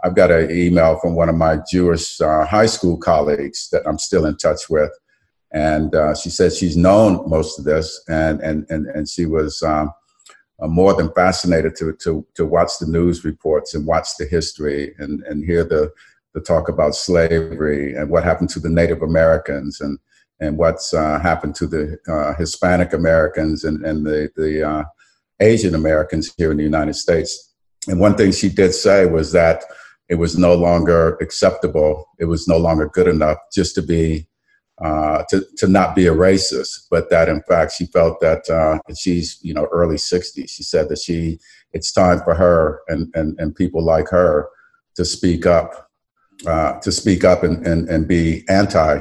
I've 0.03 0.15
got 0.17 0.31
an 0.31 0.51
email 0.51 0.99
from 1.01 1.15
one 1.15 1.29
of 1.29 1.35
my 1.35 1.59
Jewish 1.71 2.21
uh, 2.21 2.47
high 2.47 2.67
school 2.67 2.97
colleagues 2.97 3.69
that 3.71 3.87
I'm 3.87 3.99
still 3.99 4.25
in 4.25 4.37
touch 4.37 4.71
with, 4.71 4.91
and 5.53 5.95
uh, 5.95 6.15
she 6.15 6.31
said 6.31 6.53
she's 6.53 6.77
known 6.77 7.29
most 7.29 7.59
of 7.59 7.65
this, 7.65 8.03
and 8.09 8.41
and 8.41 8.67
and 8.71 8.87
and 8.87 9.09
she 9.09 9.27
was. 9.27 9.63
Um, 9.63 9.93
uh, 10.61 10.69
more 10.69 10.95
than 10.95 11.13
fascinated 11.13 11.75
to, 11.77 11.93
to, 12.03 12.27
to 12.35 12.45
watch 12.45 12.73
the 12.79 12.87
news 12.87 13.25
reports 13.25 13.75
and 13.75 13.87
watch 13.87 14.09
the 14.19 14.27
history 14.27 14.95
and, 14.99 15.23
and 15.25 15.45
hear 15.45 15.65
the, 15.65 15.93
the 16.35 16.41
talk 16.41 16.69
about 16.69 16.95
slavery 16.95 17.95
and 17.95 18.11
what 18.11 18.25
happened 18.25 18.51
to 18.51 18.61
the 18.61 18.69
Native 18.69 19.03
Americans 19.03 19.81
and, 19.81 19.99
and 20.41 20.57
what's 20.57 20.95
uh, 20.95 21.19
happened 21.21 21.55
to 21.55 21.67
the 21.67 21.99
uh, 22.09 22.35
Hispanic 22.35 22.93
Americans 22.93 23.65
and, 23.65 23.85
and 23.85 24.07
the, 24.07 24.31
the 24.37 24.69
uh, 24.69 24.85
Asian 25.41 25.75
Americans 25.75 26.33
here 26.37 26.51
in 26.51 26.57
the 26.57 26.63
United 26.63 26.95
States. 26.95 27.53
And 27.89 27.99
one 27.99 28.15
thing 28.15 28.33
she 28.33 28.49
did 28.49 28.75
say 28.75 29.07
was 29.07 29.33
that 29.33 29.65
it 30.09 30.17
was 30.17 30.37
no 30.37 30.55
longer 30.55 31.17
acceptable, 31.21 32.09
it 32.19 32.25
was 32.25 32.49
no 32.49 32.59
longer 32.59 32.89
good 32.89 33.07
enough 33.07 33.39
just 33.53 33.75
to 33.77 33.83
be 33.83 34.27
uh, 34.83 35.25
to, 35.29 35.45
to 35.59 35.69
not 35.69 35.95
be 35.95 36.07
a 36.07 36.15
racist, 36.15 36.87
but 36.91 37.11
that 37.11 37.29
in 37.29 37.43
fact 37.43 37.73
she 37.73 37.87
felt 37.87 38.21
that 38.21 38.49
uh, 38.49 38.79
she's 38.95 39.39
you 39.43 39.53
know 39.53 39.69
early 39.73 39.97
60s. 39.97 40.49
She 40.49 40.63
said 40.63 40.89
that 40.89 40.99
she 40.99 41.39
it's 41.73 41.93
time 41.93 42.21
for 42.21 42.35
her 42.35 42.81
and 42.89 43.13
and, 43.15 43.39
and 43.39 43.55
people 43.55 43.85
like 43.85 44.09
her 44.09 44.49
to 44.97 45.05
speak 45.05 45.47
up, 45.47 45.91
uh, 46.47 46.79
to 46.81 46.91
speak 46.91 47.25
up 47.25 47.43
and, 47.43 47.67
and, 47.67 47.89
and 47.89 48.09
be 48.09 48.45
anti 48.49 49.01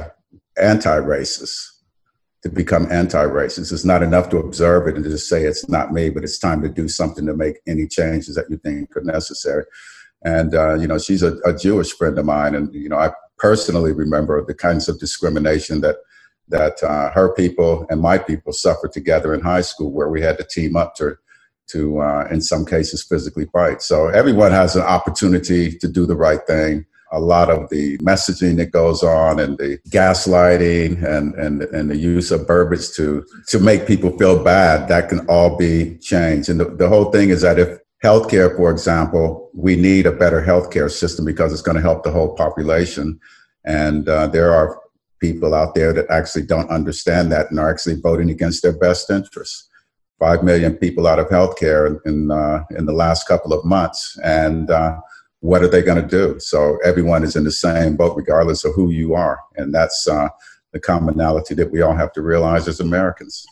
anti 0.60 0.98
racist, 0.98 1.56
to 2.42 2.50
become 2.50 2.86
anti 2.92 3.24
racist. 3.24 3.72
It's 3.72 3.84
not 3.84 4.02
enough 4.02 4.28
to 4.30 4.38
observe 4.38 4.86
it 4.86 4.96
and 4.96 5.04
to 5.04 5.10
just 5.10 5.28
say 5.28 5.44
it's 5.44 5.68
not 5.68 5.92
me, 5.92 6.10
but 6.10 6.24
it's 6.24 6.38
time 6.38 6.60
to 6.62 6.68
do 6.68 6.88
something 6.88 7.24
to 7.24 7.34
make 7.34 7.60
any 7.66 7.86
changes 7.86 8.34
that 8.34 8.50
you 8.50 8.58
think 8.58 8.94
are 8.96 9.02
necessary. 9.02 9.64
And 10.22 10.54
uh, 10.54 10.74
you 10.74 10.86
know 10.86 10.98
she's 10.98 11.22
a, 11.22 11.38
a 11.46 11.56
Jewish 11.56 11.92
friend 11.92 12.18
of 12.18 12.26
mine, 12.26 12.54
and 12.54 12.72
you 12.74 12.90
know 12.90 12.98
I 12.98 13.12
personally 13.40 13.92
remember 13.92 14.44
the 14.44 14.54
kinds 14.54 14.88
of 14.90 15.00
discrimination 15.00 15.82
that 15.82 15.98
that 16.48 16.82
uh, 16.84 17.10
her 17.12 17.34
people 17.34 17.86
and 17.90 18.02
my 18.02 18.18
people 18.18 18.52
suffered 18.54 18.92
together 18.92 19.34
in 19.34 19.42
high 19.42 19.62
school, 19.62 19.92
where 19.92 20.10
we 20.10 20.22
had 20.22 20.38
to 20.38 20.44
team 20.44 20.76
up 20.76 20.96
to 20.96 21.16
to 21.68 22.00
uh, 22.00 22.28
in 22.30 22.42
some 22.42 22.66
cases 22.66 23.04
physically 23.04 23.46
fight. 23.46 23.82
So 23.82 24.08
everyone 24.08 24.52
has 24.52 24.76
an 24.76 24.84
opportunity 24.84 25.72
to 25.78 25.88
do 25.88 26.06
the 26.06 26.16
right 26.16 26.46
thing. 26.46 26.86
A 27.12 27.20
lot 27.20 27.50
of 27.50 27.70
the 27.70 27.98
messaging 28.00 28.58
that 28.58 28.72
goes 28.72 29.02
on 29.04 29.40
and 29.40 29.58
the 29.58 29.80
gaslighting 29.90 31.04
and, 31.04 31.34
and, 31.36 31.62
and 31.64 31.90
the 31.90 31.96
use 31.98 32.32
of 32.32 32.48
verbiage 32.48 32.92
to, 32.96 33.26
to 33.48 33.60
make 33.60 33.88
people 33.88 34.18
feel 34.18 34.44
bad, 34.44 34.88
that 34.90 35.10
can 35.10 35.26
all 35.28 35.56
be 35.58 35.98
changed. 35.98 36.50
And 36.50 36.60
the, 36.60 36.66
the 36.66 36.88
whole 36.90 37.12
thing 37.12 37.30
is 37.30 37.42
that 37.42 37.60
if 37.60 37.79
Healthcare, 38.02 38.56
for 38.56 38.70
example, 38.70 39.50
we 39.52 39.76
need 39.76 40.06
a 40.06 40.12
better 40.12 40.40
healthcare 40.40 40.90
system 40.90 41.24
because 41.24 41.52
it's 41.52 41.62
going 41.62 41.76
to 41.76 41.82
help 41.82 42.02
the 42.02 42.10
whole 42.10 42.34
population. 42.34 43.20
And 43.64 44.08
uh, 44.08 44.26
there 44.28 44.54
are 44.54 44.80
people 45.20 45.54
out 45.54 45.74
there 45.74 45.92
that 45.92 46.10
actually 46.10 46.46
don't 46.46 46.70
understand 46.70 47.30
that 47.30 47.50
and 47.50 47.60
are 47.60 47.70
actually 47.70 48.00
voting 48.00 48.30
against 48.30 48.62
their 48.62 48.72
best 48.72 49.10
interests. 49.10 49.68
Five 50.18 50.42
million 50.42 50.76
people 50.76 51.06
out 51.06 51.18
of 51.18 51.28
healthcare 51.28 51.98
in 52.04 52.30
uh, 52.30 52.64
in 52.76 52.84
the 52.86 52.92
last 52.92 53.26
couple 53.26 53.54
of 53.54 53.64
months, 53.64 54.18
and 54.22 54.70
uh, 54.70 55.00
what 55.40 55.62
are 55.62 55.68
they 55.68 55.80
going 55.80 56.00
to 56.00 56.06
do? 56.06 56.38
So 56.38 56.78
everyone 56.84 57.24
is 57.24 57.36
in 57.36 57.44
the 57.44 57.50
same 57.50 57.96
boat, 57.96 58.16
regardless 58.16 58.64
of 58.66 58.74
who 58.74 58.90
you 58.90 59.14
are, 59.14 59.38
and 59.56 59.74
that's 59.74 60.06
uh, 60.06 60.28
the 60.72 60.80
commonality 60.80 61.54
that 61.54 61.70
we 61.70 61.80
all 61.80 61.94
have 61.94 62.12
to 62.12 62.22
realize 62.22 62.68
as 62.68 62.80
Americans. 62.80 63.46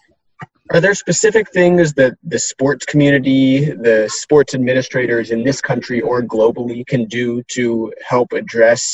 Are 0.71 0.81
there 0.81 0.95
specific 0.95 1.51
things 1.51 1.95
that 1.95 2.19
the 2.23 2.39
sports 2.39 2.85
community, 2.85 3.65
the 3.65 4.11
sports 4.13 4.55
administrators 4.55 5.31
in 5.31 5.43
this 5.43 5.61
country 5.61 6.01
or 6.01 6.23
globally 6.23 6.87
can 6.87 7.07
do 7.07 7.43
to 7.55 7.93
help 8.07 8.33
address 8.33 8.85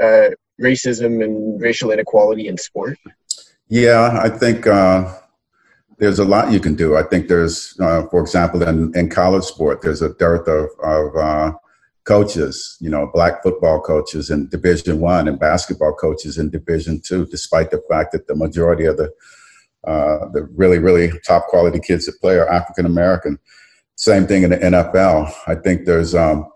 uh, 0.00 0.30
racism 0.60 1.24
and 1.24 1.60
racial 1.60 1.90
inequality 1.90 2.48
in 2.48 2.58
sport? 2.58 2.98
Yeah, 3.68 4.18
I 4.22 4.28
think 4.28 4.66
uh, 4.66 5.10
there's 5.98 6.18
a 6.18 6.24
lot 6.24 6.52
you 6.52 6.60
can 6.60 6.74
do. 6.74 6.96
I 6.96 7.02
think 7.02 7.28
there's, 7.28 7.78
uh, 7.80 8.06
for 8.08 8.20
example, 8.20 8.62
in, 8.62 8.94
in 8.94 9.08
college 9.08 9.44
sport, 9.44 9.80
there's 9.80 10.02
a 10.02 10.12
dearth 10.14 10.46
of, 10.48 10.68
of 10.82 11.16
uh, 11.16 11.52
coaches, 12.04 12.76
you 12.80 12.90
know, 12.90 13.10
black 13.14 13.42
football 13.42 13.80
coaches 13.80 14.28
in 14.28 14.48
Division 14.48 15.00
One 15.00 15.28
and 15.28 15.38
basketball 15.38 15.94
coaches 15.94 16.36
in 16.36 16.50
Division 16.50 17.00
Two, 17.00 17.24
despite 17.26 17.70
the 17.70 17.82
fact 17.88 18.12
that 18.12 18.26
the 18.26 18.34
majority 18.34 18.84
of 18.84 18.98
the 18.98 19.10
uh, 19.86 20.28
the 20.32 20.48
really, 20.54 20.78
really 20.78 21.10
top 21.26 21.46
quality 21.48 21.80
kids 21.80 22.06
that 22.06 22.20
play 22.20 22.36
are 22.36 22.48
African 22.48 22.86
American. 22.86 23.38
Same 23.96 24.26
thing 24.26 24.42
in 24.42 24.50
the 24.50 24.58
NFL. 24.58 25.32
I 25.46 25.54
think 25.56 25.84
there's 25.84 26.14
um, 26.14 26.48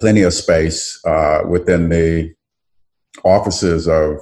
plenty 0.00 0.22
of 0.22 0.34
space 0.34 1.00
uh, 1.04 1.42
within 1.48 1.88
the 1.88 2.34
offices 3.24 3.88
of 3.88 4.18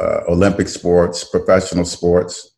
uh, 0.00 0.20
Olympic 0.28 0.68
sports, 0.68 1.24
professional 1.24 1.84
sports, 1.84 2.54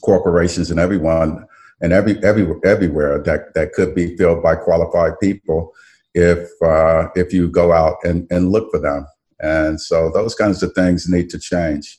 corporations, 0.00 0.70
and 0.70 0.80
everyone, 0.80 1.46
and 1.80 1.92
every, 1.92 2.22
every 2.22 2.46
everywhere 2.64 3.22
that 3.22 3.54
that 3.54 3.72
could 3.72 3.94
be 3.94 4.16
filled 4.16 4.42
by 4.42 4.54
qualified 4.54 5.18
people 5.20 5.72
if 6.14 6.48
uh, 6.62 7.08
if 7.14 7.32
you 7.32 7.48
go 7.48 7.72
out 7.72 7.96
and, 8.04 8.26
and 8.30 8.50
look 8.50 8.70
for 8.70 8.80
them. 8.80 9.06
And 9.40 9.80
so 9.80 10.10
those 10.10 10.34
kinds 10.34 10.62
of 10.62 10.72
things 10.72 11.08
need 11.08 11.28
to 11.30 11.38
change 11.38 11.98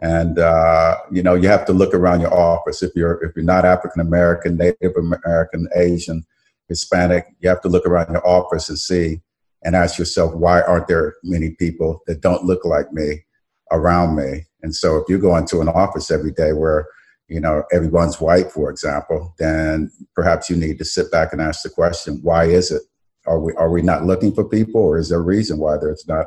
and 0.00 0.38
uh, 0.38 0.96
you 1.10 1.22
know 1.22 1.34
you 1.34 1.48
have 1.48 1.64
to 1.66 1.72
look 1.72 1.94
around 1.94 2.20
your 2.20 2.34
office. 2.34 2.82
If 2.82 2.92
you're 2.94 3.22
if 3.24 3.34
you're 3.34 3.44
not 3.44 3.64
african 3.64 4.00
american 4.00 4.56
native 4.56 4.92
american 4.96 5.68
asian 5.74 6.24
hispanic 6.68 7.26
you 7.40 7.48
have 7.48 7.60
to 7.62 7.68
look 7.68 7.86
around 7.86 8.12
your 8.12 8.26
office 8.26 8.68
and 8.68 8.78
see 8.78 9.20
and 9.62 9.74
ask 9.74 9.98
yourself 9.98 10.34
why 10.34 10.60
aren't 10.62 10.88
there 10.88 11.14
many 11.22 11.50
people 11.50 12.02
that 12.06 12.20
don't 12.20 12.44
look 12.44 12.64
like 12.64 12.92
me 12.92 13.24
around 13.72 14.16
me? 14.16 14.46
And 14.62 14.74
so 14.74 14.96
if 14.96 15.08
you 15.08 15.18
go 15.18 15.36
into 15.36 15.60
an 15.60 15.68
office 15.68 16.10
every 16.10 16.32
day 16.32 16.52
where 16.52 16.86
you 17.28 17.40
know 17.40 17.64
everyone's 17.72 18.20
white 18.20 18.52
for 18.52 18.70
example 18.70 19.34
then 19.40 19.90
perhaps 20.14 20.48
you 20.48 20.54
need 20.54 20.78
to 20.78 20.84
sit 20.84 21.10
back 21.10 21.32
and 21.32 21.42
ask 21.42 21.62
the 21.62 21.68
question 21.68 22.20
why 22.22 22.44
is 22.44 22.70
it? 22.70 22.82
Are 23.26 23.40
we 23.40 23.52
are 23.54 23.70
we 23.70 23.82
not 23.82 24.04
looking 24.04 24.32
for 24.32 24.44
people 24.44 24.80
or 24.80 24.98
is 24.98 25.08
there 25.08 25.18
a 25.18 25.22
reason 25.22 25.58
why 25.58 25.76
there's 25.76 26.06
not 26.06 26.26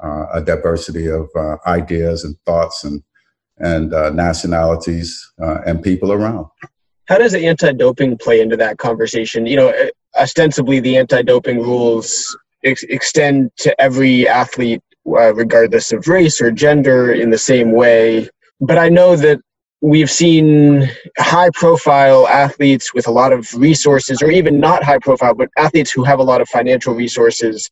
a 0.00 0.42
diversity 0.44 1.06
of 1.08 1.28
uh, 1.36 1.56
ideas 1.66 2.24
and 2.24 2.36
thoughts 2.44 2.84
and 2.84 3.02
and 3.58 3.94
uh, 3.94 4.10
nationalities 4.10 5.32
uh, 5.42 5.58
and 5.66 5.82
people 5.82 6.12
around. 6.12 6.46
How 7.06 7.18
does 7.18 7.34
anti-doping 7.34 8.18
play 8.18 8.40
into 8.40 8.56
that 8.58 8.76
conversation? 8.78 9.46
You 9.46 9.56
know, 9.56 9.88
ostensibly 10.18 10.80
the 10.80 10.96
anti-doping 10.98 11.60
rules 11.60 12.36
ex- 12.64 12.82
extend 12.84 13.50
to 13.58 13.80
every 13.80 14.28
athlete, 14.28 14.82
uh, 15.06 15.32
regardless 15.34 15.92
of 15.92 16.06
race 16.06 16.40
or 16.40 16.50
gender, 16.50 17.12
in 17.12 17.30
the 17.30 17.38
same 17.38 17.72
way. 17.72 18.28
But 18.60 18.76
I 18.76 18.88
know 18.88 19.16
that 19.16 19.40
we've 19.82 20.10
seen 20.10 20.88
high 21.18 21.50
profile 21.54 22.26
athletes 22.28 22.92
with 22.94 23.06
a 23.06 23.10
lot 23.10 23.32
of 23.32 23.52
resources 23.54 24.22
or 24.22 24.30
even 24.30 24.58
not 24.58 24.82
high 24.82 24.98
profile 24.98 25.34
but 25.34 25.50
athletes 25.58 25.92
who 25.92 26.02
have 26.02 26.18
a 26.18 26.22
lot 26.22 26.40
of 26.40 26.48
financial 26.48 26.94
resources 26.94 27.70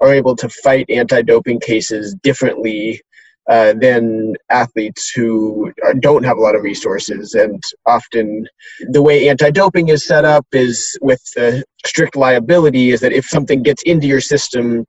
are 0.00 0.12
able 0.12 0.36
to 0.36 0.48
fight 0.48 0.86
anti-doping 0.88 1.60
cases 1.60 2.14
differently 2.22 3.00
uh, 3.48 3.72
than 3.74 4.34
athletes 4.50 5.10
who 5.10 5.72
don't 5.98 6.24
have 6.24 6.36
a 6.36 6.40
lot 6.40 6.54
of 6.54 6.62
resources. 6.62 7.34
And 7.34 7.60
often, 7.86 8.46
the 8.90 9.02
way 9.02 9.28
anti-doping 9.28 9.88
is 9.88 10.06
set 10.06 10.24
up 10.24 10.46
is 10.52 10.96
with 11.02 11.20
the 11.34 11.64
strict 11.84 12.16
liability 12.16 12.90
is 12.90 13.00
that 13.00 13.12
if 13.12 13.24
something 13.24 13.62
gets 13.62 13.82
into 13.82 14.06
your 14.06 14.20
system 14.20 14.86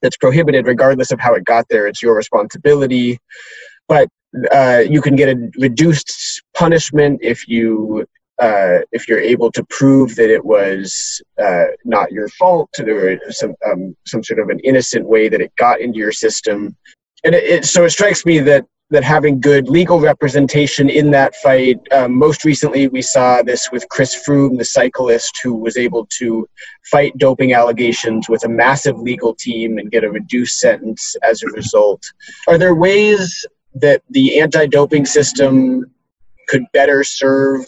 that's 0.00 0.16
prohibited, 0.16 0.66
regardless 0.66 1.10
of 1.10 1.18
how 1.18 1.34
it 1.34 1.44
got 1.44 1.66
there, 1.70 1.86
it's 1.86 2.02
your 2.02 2.14
responsibility. 2.14 3.18
But 3.88 4.08
uh, 4.52 4.82
you 4.88 5.00
can 5.00 5.16
get 5.16 5.28
a 5.28 5.50
reduced 5.58 6.42
punishment 6.54 7.20
if 7.22 7.48
you 7.48 8.06
uh, 8.38 8.78
if 8.92 9.08
you're 9.08 9.20
able 9.20 9.50
to 9.52 9.64
prove 9.64 10.16
that 10.16 10.30
it 10.30 10.44
was 10.44 11.22
uh, 11.42 11.66
not 11.84 12.10
your 12.10 12.28
fault 12.28 12.70
or 12.80 13.18
some 13.30 13.54
um, 13.70 13.96
some 14.06 14.22
sort 14.22 14.40
of 14.40 14.48
an 14.48 14.58
innocent 14.60 15.06
way 15.06 15.28
that 15.28 15.40
it 15.40 15.54
got 15.56 15.80
into 15.80 15.98
your 15.98 16.12
system, 16.12 16.76
and 17.22 17.34
it, 17.34 17.44
it, 17.44 17.64
so 17.64 17.84
it 17.84 17.90
strikes 17.90 18.26
me 18.26 18.40
that 18.40 18.66
that 18.90 19.02
having 19.02 19.40
good 19.40 19.68
legal 19.68 19.98
representation 19.98 20.90
in 20.90 21.10
that 21.10 21.34
fight. 21.36 21.78
Um, 21.92 22.14
most 22.14 22.44
recently, 22.44 22.88
we 22.88 23.02
saw 23.02 23.42
this 23.42 23.70
with 23.72 23.88
Chris 23.88 24.14
Froome, 24.26 24.58
the 24.58 24.64
cyclist, 24.64 25.40
who 25.42 25.54
was 25.56 25.76
able 25.76 26.06
to 26.18 26.46
fight 26.90 27.16
doping 27.16 27.54
allegations 27.54 28.28
with 28.28 28.44
a 28.44 28.48
massive 28.48 28.98
legal 28.98 29.34
team 29.34 29.78
and 29.78 29.90
get 29.90 30.04
a 30.04 30.10
reduced 30.10 30.60
sentence 30.60 31.16
as 31.22 31.42
a 31.42 31.48
result. 31.48 32.02
Are 32.46 32.58
there 32.58 32.74
ways 32.74 33.46
that 33.74 34.02
the 34.10 34.40
anti-doping 34.40 35.06
system 35.06 35.90
could 36.46 36.64
better 36.72 37.02
serve 37.02 37.64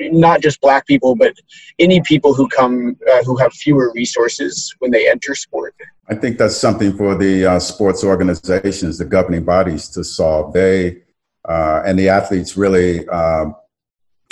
not 0.00 0.40
just 0.40 0.60
black 0.60 0.86
people, 0.86 1.14
but 1.14 1.34
any 1.78 2.00
people 2.02 2.34
who 2.34 2.48
come 2.48 2.96
uh, 3.10 3.22
who 3.24 3.36
have 3.36 3.52
fewer 3.52 3.92
resources 3.94 4.74
when 4.80 4.90
they 4.90 5.08
enter 5.08 5.34
sport. 5.34 5.74
I 6.08 6.14
think 6.14 6.38
that's 6.38 6.56
something 6.56 6.96
for 6.96 7.16
the 7.16 7.46
uh, 7.46 7.58
sports 7.58 8.04
organizations, 8.04 8.98
the 8.98 9.04
governing 9.04 9.44
bodies, 9.44 9.88
to 9.90 10.04
solve. 10.04 10.52
They 10.52 11.02
uh, 11.48 11.82
and 11.86 11.98
the 11.98 12.08
athletes 12.08 12.56
really, 12.56 13.06
um, 13.08 13.54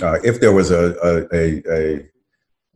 uh, 0.03 0.19
if 0.25 0.41
there 0.41 0.53
was 0.53 0.71
a 0.71 0.95
a, 1.03 1.63
a, 1.73 2.07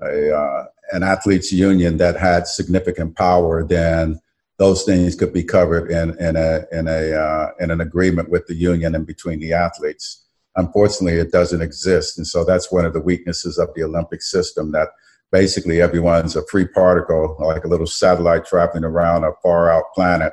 a 0.02 0.36
uh, 0.36 0.64
an 0.92 1.02
athletes 1.02 1.52
union 1.52 1.96
that 1.98 2.16
had 2.16 2.46
significant 2.46 3.16
power, 3.16 3.64
then 3.64 4.20
those 4.58 4.84
things 4.84 5.14
could 5.14 5.32
be 5.32 5.44
covered 5.44 5.90
in 5.90 6.16
in 6.18 6.36
a 6.36 6.64
in 6.72 6.88
a 6.88 7.12
uh, 7.12 7.50
in 7.60 7.70
an 7.70 7.80
agreement 7.80 8.28
with 8.28 8.46
the 8.46 8.54
union 8.54 8.94
and 8.94 9.06
between 9.06 9.40
the 9.40 9.52
athletes. 9.52 10.24
Unfortunately, 10.58 11.18
it 11.18 11.32
doesn't 11.32 11.62
exist. 11.62 12.18
And 12.18 12.26
so 12.26 12.44
that's 12.44 12.70
one 12.70 12.84
of 12.84 12.92
the 12.92 13.00
weaknesses 13.00 13.58
of 13.58 13.70
the 13.74 13.84
Olympic 13.84 14.20
system 14.20 14.72
that 14.72 14.88
basically 15.30 15.80
everyone's 15.80 16.36
a 16.36 16.46
free 16.46 16.66
particle, 16.66 17.36
like 17.38 17.64
a 17.64 17.68
little 17.68 17.86
satellite 17.86 18.44
traveling 18.44 18.84
around 18.84 19.24
a 19.24 19.32
far 19.42 19.70
out 19.70 19.84
planet, 19.94 20.32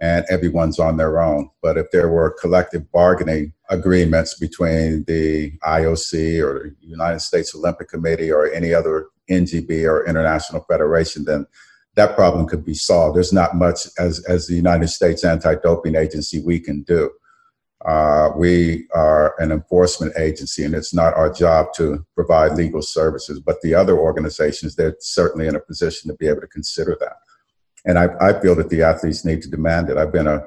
and 0.00 0.24
everyone's 0.30 0.78
on 0.78 0.96
their 0.96 1.20
own. 1.22 1.50
But 1.62 1.76
if 1.76 1.90
there 1.92 2.08
were 2.08 2.36
collective 2.40 2.90
bargaining 2.90 3.52
agreements 3.68 4.38
between 4.38 5.04
the 5.04 5.52
IOC 5.64 6.42
or 6.42 6.74
the 6.80 6.86
United 6.86 7.20
States 7.20 7.54
Olympic 7.54 7.88
Committee 7.88 8.32
or 8.32 8.50
any 8.52 8.72
other 8.72 9.08
NGB 9.30 9.84
or 9.84 10.06
international 10.06 10.64
federation, 10.64 11.24
then 11.24 11.46
that 11.96 12.14
problem 12.14 12.46
could 12.46 12.64
be 12.64 12.74
solved. 12.74 13.16
There's 13.16 13.32
not 13.32 13.56
much 13.56 13.88
as, 13.98 14.24
as 14.26 14.46
the 14.46 14.54
United 14.54 14.88
States 14.88 15.24
Anti-Doping 15.24 15.96
Agency 15.96 16.40
we 16.40 16.60
can 16.60 16.82
do. 16.82 17.10
Uh, 17.86 18.30
we 18.36 18.84
are 18.94 19.34
an 19.38 19.52
enforcement 19.52 20.12
agency, 20.18 20.64
and 20.64 20.74
it's 20.74 20.92
not 20.92 21.14
our 21.14 21.32
job 21.32 21.66
to 21.76 22.04
provide 22.16 22.52
legal 22.56 22.82
services. 22.82 23.38
But 23.38 23.60
the 23.62 23.74
other 23.74 23.96
organizations, 23.96 24.74
they're 24.74 24.96
certainly 24.98 25.46
in 25.46 25.54
a 25.54 25.60
position 25.60 26.10
to 26.10 26.16
be 26.16 26.26
able 26.26 26.40
to 26.40 26.48
consider 26.48 26.96
that. 26.98 27.16
And 27.84 27.96
I, 27.96 28.08
I 28.20 28.40
feel 28.40 28.56
that 28.56 28.70
the 28.70 28.82
athletes 28.82 29.24
need 29.24 29.40
to 29.42 29.50
demand 29.50 29.88
it. 29.88 29.96
I've 29.96 30.12
been 30.12 30.26
a, 30.26 30.44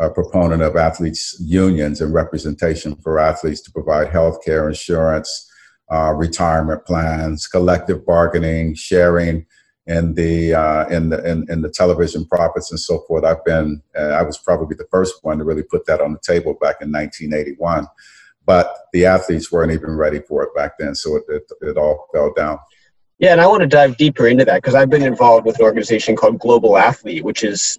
a 0.00 0.10
proponent 0.10 0.62
of 0.62 0.74
athletes' 0.74 1.36
unions 1.40 2.00
and 2.00 2.12
representation 2.12 2.96
for 2.96 3.20
athletes 3.20 3.60
to 3.62 3.70
provide 3.70 4.08
health 4.08 4.44
care, 4.44 4.68
insurance, 4.68 5.48
uh, 5.92 6.12
retirement 6.12 6.84
plans, 6.86 7.46
collective 7.46 8.04
bargaining, 8.04 8.74
sharing 8.74 9.46
in 9.86 10.14
the 10.14 10.54
uh, 10.54 10.86
in 10.88 11.08
the 11.08 11.48
in, 11.48 11.62
the 11.62 11.70
television 11.70 12.26
profits 12.26 12.70
and 12.70 12.78
so 12.78 13.00
forth. 13.08 13.24
I've 13.24 13.44
been 13.44 13.82
uh, 13.98 14.10
I 14.10 14.22
was 14.22 14.38
probably 14.38 14.76
the 14.76 14.86
first 14.90 15.14
one 15.22 15.38
to 15.38 15.44
really 15.44 15.62
put 15.62 15.86
that 15.86 16.00
on 16.00 16.12
the 16.12 16.20
table 16.20 16.54
back 16.54 16.76
in 16.80 16.92
1981, 16.92 17.86
but 18.44 18.74
the 18.92 19.06
athletes 19.06 19.50
weren't 19.50 19.72
even 19.72 19.96
ready 19.96 20.20
for 20.20 20.42
it 20.42 20.54
back 20.54 20.72
then, 20.78 20.94
so 20.94 21.16
it 21.16 21.24
it, 21.28 21.42
it 21.62 21.76
all 21.76 22.08
fell 22.12 22.32
down. 22.34 22.58
Yeah, 23.18 23.32
and 23.32 23.40
I 23.40 23.46
want 23.46 23.60
to 23.60 23.66
dive 23.66 23.98
deeper 23.98 24.26
into 24.26 24.46
that 24.46 24.62
because 24.62 24.74
I've 24.74 24.88
been 24.88 25.02
involved 25.02 25.44
with 25.44 25.58
an 25.58 25.64
organization 25.64 26.16
called 26.16 26.38
Global 26.38 26.78
Athlete, 26.78 27.22
which 27.22 27.44
is 27.44 27.78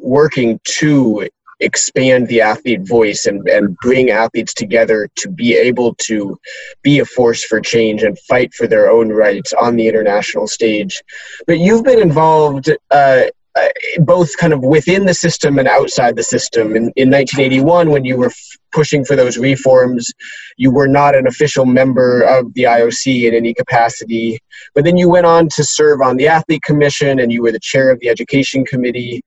working 0.00 0.60
to 0.64 1.28
expand 1.60 2.28
the 2.28 2.40
athlete 2.40 2.86
voice 2.86 3.26
and, 3.26 3.46
and 3.48 3.76
bring 3.78 4.10
athletes 4.10 4.54
together 4.54 5.08
to 5.16 5.28
be 5.28 5.54
able 5.54 5.94
to 5.96 6.38
be 6.82 7.00
a 7.00 7.04
force 7.04 7.44
for 7.44 7.60
change 7.60 8.02
and 8.02 8.18
fight 8.20 8.52
for 8.54 8.66
their 8.66 8.90
own 8.90 9.08
rights 9.08 9.52
on 9.52 9.76
the 9.76 9.88
international 9.88 10.46
stage. 10.46 11.02
But 11.46 11.58
you've 11.58 11.84
been 11.84 12.00
involved 12.00 12.70
uh, 12.90 13.24
uh 13.56 13.68
both 14.00 14.36
kind 14.36 14.52
of 14.52 14.62
within 14.62 15.06
the 15.06 15.14
system 15.14 15.58
and 15.58 15.66
outside 15.66 16.14
the 16.16 16.22
system. 16.22 16.76
In, 16.76 16.92
in 16.96 17.10
1981, 17.10 17.90
when 17.90 18.04
you 18.04 18.16
were 18.16 18.26
f- 18.26 18.58
pushing 18.70 19.04
for 19.04 19.16
those 19.16 19.36
reforms, 19.36 20.12
you 20.58 20.70
were 20.70 20.86
not 20.86 21.16
an 21.16 21.26
official 21.26 21.64
member 21.64 22.22
of 22.22 22.52
the 22.54 22.64
IOC 22.64 23.26
in 23.26 23.34
any 23.34 23.54
capacity. 23.54 24.38
But 24.74 24.84
then 24.84 24.96
you 24.96 25.08
went 25.08 25.26
on 25.26 25.48
to 25.56 25.64
serve 25.64 26.02
on 26.02 26.16
the 26.18 26.28
Athlete 26.28 26.62
Commission 26.62 27.18
and 27.18 27.32
you 27.32 27.42
were 27.42 27.52
the 27.52 27.58
chair 27.60 27.90
of 27.90 27.98
the 28.00 28.08
Education 28.08 28.64
Committee 28.64 29.22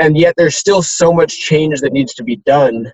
and 0.00 0.16
yet 0.16 0.34
there's 0.36 0.56
still 0.56 0.82
so 0.82 1.12
much 1.12 1.38
change 1.38 1.80
that 1.80 1.92
needs 1.92 2.14
to 2.14 2.24
be 2.24 2.36
done. 2.36 2.90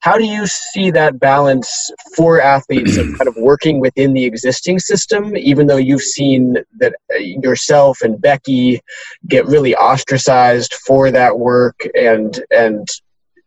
How 0.00 0.18
do 0.18 0.24
you 0.24 0.46
see 0.46 0.90
that 0.90 1.18
balance 1.18 1.90
for 2.14 2.40
athletes 2.40 2.96
of 2.96 3.06
kind 3.16 3.26
of 3.26 3.36
working 3.36 3.80
within 3.80 4.12
the 4.12 4.24
existing 4.24 4.78
system 4.78 5.36
even 5.36 5.66
though 5.66 5.78
you've 5.78 6.02
seen 6.02 6.56
that 6.78 6.94
uh, 7.14 7.18
yourself 7.18 8.02
and 8.02 8.20
becky 8.20 8.80
get 9.28 9.46
really 9.46 9.74
ostracized 9.74 10.74
for 10.86 11.10
that 11.10 11.38
work 11.38 11.76
and 11.94 12.44
and 12.50 12.86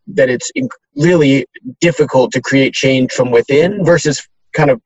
that 0.08 0.28
it's 0.28 0.50
really 0.96 1.46
difficult 1.80 2.32
to 2.32 2.40
create 2.40 2.72
change 2.72 3.12
from 3.12 3.30
within 3.30 3.84
versus 3.84 4.26
kind 4.52 4.70
of 4.70 4.80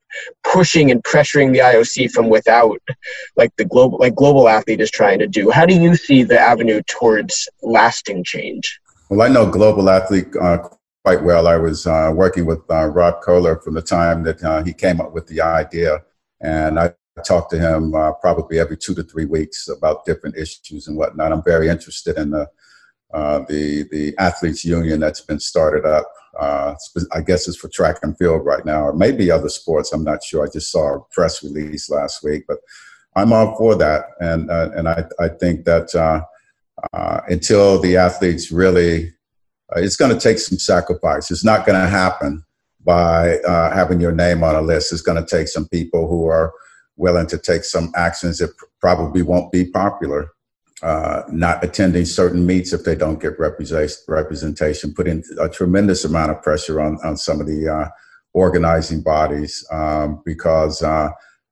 pushing 0.45 0.91
and 0.91 1.03
pressuring 1.05 1.53
the 1.53 1.61
IOC 1.61 2.11
from 2.11 2.29
without, 2.29 2.81
like 3.37 3.51
the 3.57 3.65
global 3.65 3.99
like 3.99 4.15
global 4.15 4.49
athlete 4.49 4.81
is 4.81 4.91
trying 4.91 5.19
to 5.19 5.27
do. 5.27 5.51
How 5.51 5.67
do 5.67 5.75
you 5.75 5.97
see 5.97 6.23
the 6.23 6.39
avenue 6.39 6.83
towards 6.87 7.49
lasting 7.63 8.25
change? 8.25 8.81
Well, 9.09 9.23
I 9.23 9.29
know 9.29 9.51
global 9.51 9.91
athlete 9.91 10.35
uh, 10.41 10.59
quite 11.05 11.23
well. 11.23 11.47
I 11.47 11.57
was 11.57 11.87
uh, 11.87 12.13
working 12.15 12.47
with 12.47 12.61
uh, 12.71 12.87
Rob 12.87 13.23
Koehler 13.23 13.63
from 13.63 13.75
the 13.75 13.83
time 13.83 14.23
that 14.25 14.43
uh, 14.43 14.63
he 14.63 14.73
came 14.73 15.01
up 15.01 15.13
with 15.13 15.27
the 15.27 15.41
idea, 15.41 16.03
and 16.41 16.79
I 16.79 16.95
talked 17.25 17.51
to 17.51 17.59
him 17.59 17.95
uh, 17.95 18.13
probably 18.13 18.59
every 18.59 18.77
two 18.77 18.95
to 18.95 19.03
three 19.03 19.27
weeks 19.27 19.69
about 19.69 20.05
different 20.05 20.37
issues 20.37 20.89
and 20.89 20.97
whatnot. 20.97 21.33
I'm 21.33 21.43
very 21.43 21.69
interested 21.69 22.17
in 22.17 22.31
the 22.31 22.49
uh, 23.13 23.41
the 23.49 23.87
the 23.91 24.15
athletes 24.19 24.65
union 24.65 25.01
that's 25.01 25.21
been 25.21 25.41
started 25.41 25.85
up. 25.85 26.11
Uh, 26.43 26.75
I 27.13 27.21
guess 27.21 27.47
it's 27.47 27.57
for 27.57 27.69
track 27.69 27.99
and 28.03 28.17
field 28.19 28.45
right 28.45 28.65
now, 28.65 28.83
or 28.83 28.93
maybe 28.93 29.31
other 29.31 29.49
sports. 29.49 29.93
I'm 29.93 30.03
not 30.03 30.25
sure. 30.25 30.45
I 30.45 30.51
just 30.53 30.73
saw 30.73 30.97
a 30.97 31.01
press 31.13 31.43
release 31.43 31.89
last 31.89 32.25
week, 32.25 32.45
but 32.49 32.59
I'm 33.15 33.33
all 33.33 33.55
for 33.57 33.77
that, 33.77 34.07
and 34.21 34.51
uh, 34.51 34.71
and 34.75 34.89
I 34.89 35.05
I 35.21 35.29
think 35.29 35.65
that 35.67 35.95
uh, 35.95 36.23
uh 36.93 37.21
until 37.29 37.81
the 37.81 37.97
athletes 37.97 38.51
really, 38.51 39.13
uh, 39.71 39.81
it's 39.81 39.97
going 39.97 40.13
to 40.13 40.21
take 40.21 40.39
some 40.39 40.59
sacrifice. 40.59 41.31
It's 41.31 41.45
not 41.45 41.65
going 41.65 41.81
to 41.81 41.89
happen 41.89 42.45
by 42.85 43.39
uh, 43.39 43.73
having 43.73 44.01
your 44.01 44.13
name 44.13 44.43
on 44.43 44.57
a 44.57 44.63
list. 44.63 44.93
It's 44.93 45.03
going 45.03 45.25
to 45.25 45.37
take 45.37 45.47
some 45.47 45.69
people 45.69 46.09
who 46.09 46.27
are 46.27 46.53
willing 46.97 47.29
to 47.29 47.39
take 47.39 47.65
some 47.65 47.93
actions 47.95 48.39
that 48.39 48.51
probably 48.81 49.23
won't 49.23 49.53
be 49.53 49.65
popular 49.65 50.33
uh, 50.83 51.23
not 51.31 51.63
attending 51.63 52.05
certain 52.05 52.45
meets 52.45 52.73
if 52.73 52.85
they 52.85 52.97
don't 52.97 53.21
get 53.21 53.39
representation, 53.39 54.95
putting 54.95 55.23
a 55.39 55.49
tremendous 55.49 56.05
amount 56.05 56.33
of 56.33 56.43
pressure 56.43 56.81
on, 56.81 56.99
on 57.05 57.17
some 57.17 57.41
of 57.41 57.47
the 57.47 57.69
uh, 57.69 57.89
organizing 58.35 59.03
bodies 59.03 59.65
um, 59.71 60.21
because 60.25 60.83
uh, 60.83 61.09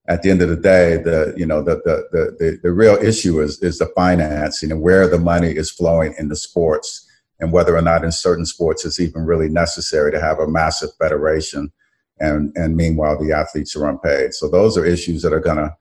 at 0.08 0.22
the 0.22 0.30
end 0.30 0.42
of 0.42 0.48
the 0.48 0.56
day, 0.56 0.96
the 0.96 1.32
you 1.36 1.46
know 1.46 1.62
the, 1.62 1.76
the 1.84 2.36
the 2.38 2.58
the 2.62 2.72
real 2.72 2.96
issue 2.96 3.40
is 3.40 3.62
is 3.62 3.78
the 3.78 3.86
financing 3.94 4.72
and 4.72 4.82
where 4.82 5.06
the 5.06 5.18
money 5.18 5.50
is 5.50 5.70
flowing 5.70 6.14
in 6.18 6.28
the 6.28 6.36
sports 6.36 7.06
and 7.38 7.52
whether 7.52 7.76
or 7.76 7.82
not 7.82 8.04
in 8.04 8.10
certain 8.10 8.44
sports 8.44 8.84
it's 8.84 8.98
even 8.98 9.24
really 9.24 9.48
necessary 9.48 10.10
to 10.10 10.20
have 10.20 10.40
a 10.40 10.48
massive 10.48 10.90
federation 10.98 11.70
and 12.18 12.52
and 12.56 12.76
meanwhile 12.76 13.16
the 13.22 13.32
athletes 13.32 13.76
are 13.76 13.88
unpaid. 13.88 14.34
So 14.34 14.48
those 14.48 14.76
are 14.76 14.84
issues 14.84 15.22
that 15.22 15.32
are 15.32 15.40
going 15.40 15.58
to 15.58 15.76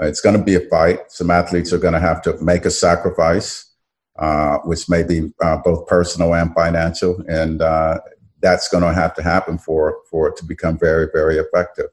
it's 0.00 0.20
going 0.20 0.36
to 0.36 0.42
be 0.42 0.54
a 0.54 0.68
fight. 0.68 1.00
Some 1.10 1.30
athletes 1.30 1.72
are 1.72 1.78
going 1.78 1.94
to 1.94 2.00
have 2.00 2.22
to 2.22 2.42
make 2.42 2.64
a 2.64 2.70
sacrifice, 2.70 3.70
uh, 4.18 4.58
which 4.58 4.88
may 4.88 5.02
be 5.02 5.32
uh, 5.42 5.58
both 5.58 5.86
personal 5.86 6.34
and 6.34 6.54
financial, 6.54 7.22
and 7.28 7.60
uh, 7.60 8.00
that's 8.40 8.68
going 8.68 8.82
to 8.82 8.92
have 8.92 9.14
to 9.14 9.22
happen 9.22 9.58
for 9.58 9.98
for 10.10 10.28
it 10.28 10.36
to 10.36 10.44
become 10.44 10.78
very, 10.78 11.08
very 11.12 11.38
effective. 11.38 11.86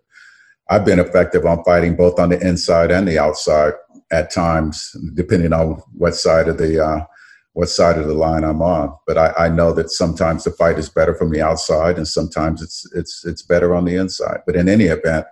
I've 0.70 0.86
been 0.86 1.00
effective 1.00 1.46
on 1.46 1.64
fighting 1.64 1.96
both 1.96 2.20
on 2.20 2.30
the 2.30 2.40
inside 2.48 2.92
and 2.92 3.08
the 3.08 3.20
outside 3.20 3.74
at 4.12 4.32
times, 4.32 4.96
depending 5.14 5.54
on 5.54 5.82
what 5.94 6.16
side 6.16 6.48
of 6.48 6.58
the 6.58 6.84
uh, 6.84 7.06
what 7.54 7.70
side 7.70 7.98
of 7.98 8.08
the 8.08 8.14
line 8.14 8.44
I'm 8.44 8.62
on. 8.62 8.96
But 9.08 9.18
I, 9.18 9.34
I, 9.38 9.50
know 9.50 9.74
that 9.74 9.90
sometimes 9.90 10.44
the 10.44 10.52
fight 10.52 10.78
is 10.78 10.88
better 10.88 11.16
from 11.16 11.32
the 11.32 11.42
outside, 11.42 11.98
and 11.98 12.08
sometimes 12.08 12.62
it's 12.62 12.90
it's 12.94 13.26
it's 13.26 13.42
better 13.42 13.76
on 13.76 13.86
the 13.86 13.96
inside. 13.96 14.42
But 14.46 14.56
in 14.56 14.70
any 14.70 14.86
event 14.86 15.26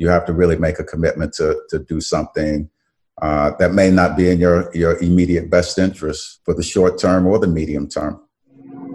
you 0.00 0.08
have 0.08 0.24
to 0.24 0.32
really 0.32 0.56
make 0.56 0.80
a 0.80 0.84
commitment 0.84 1.34
to, 1.34 1.60
to 1.68 1.78
do 1.78 2.00
something 2.00 2.68
uh, 3.20 3.52
that 3.58 3.74
may 3.74 3.90
not 3.90 4.16
be 4.16 4.30
in 4.30 4.40
your, 4.40 4.74
your 4.74 4.98
immediate 5.02 5.50
best 5.50 5.78
interest 5.78 6.40
for 6.44 6.54
the 6.54 6.62
short 6.62 6.98
term 6.98 7.26
or 7.26 7.38
the 7.38 7.46
medium 7.46 7.86
term. 7.86 8.18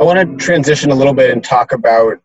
I 0.02 0.04
want 0.04 0.18
to 0.20 0.44
transition 0.44 0.92
a 0.92 0.96
little 0.96 1.14
bit 1.14 1.30
and 1.30 1.44
talk 1.44 1.72
about 1.72 2.20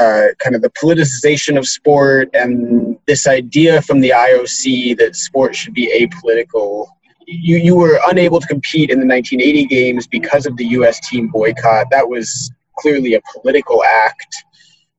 uh, 0.00 0.28
kind 0.38 0.56
of 0.56 0.62
the 0.62 0.70
politicization 0.70 1.58
of 1.58 1.66
sport 1.68 2.30
and 2.32 2.98
this 3.06 3.28
idea 3.28 3.82
from 3.82 4.00
the 4.00 4.10
IOC 4.10 4.96
that 4.98 5.14
sport 5.14 5.54
should 5.54 5.74
be 5.74 5.86
apolitical. 5.94 6.86
You, 7.26 7.58
you 7.58 7.76
were 7.76 8.00
unable 8.08 8.40
to 8.40 8.46
compete 8.46 8.88
in 8.88 9.00
the 9.00 9.06
1980 9.06 9.66
games 9.66 10.06
because 10.06 10.46
of 10.46 10.56
the 10.56 10.64
U.S. 10.78 10.98
team 11.08 11.28
boycott. 11.28 11.88
That 11.90 12.08
was 12.08 12.50
clearly 12.78 13.14
a 13.14 13.20
political 13.34 13.84
act. 13.84 14.44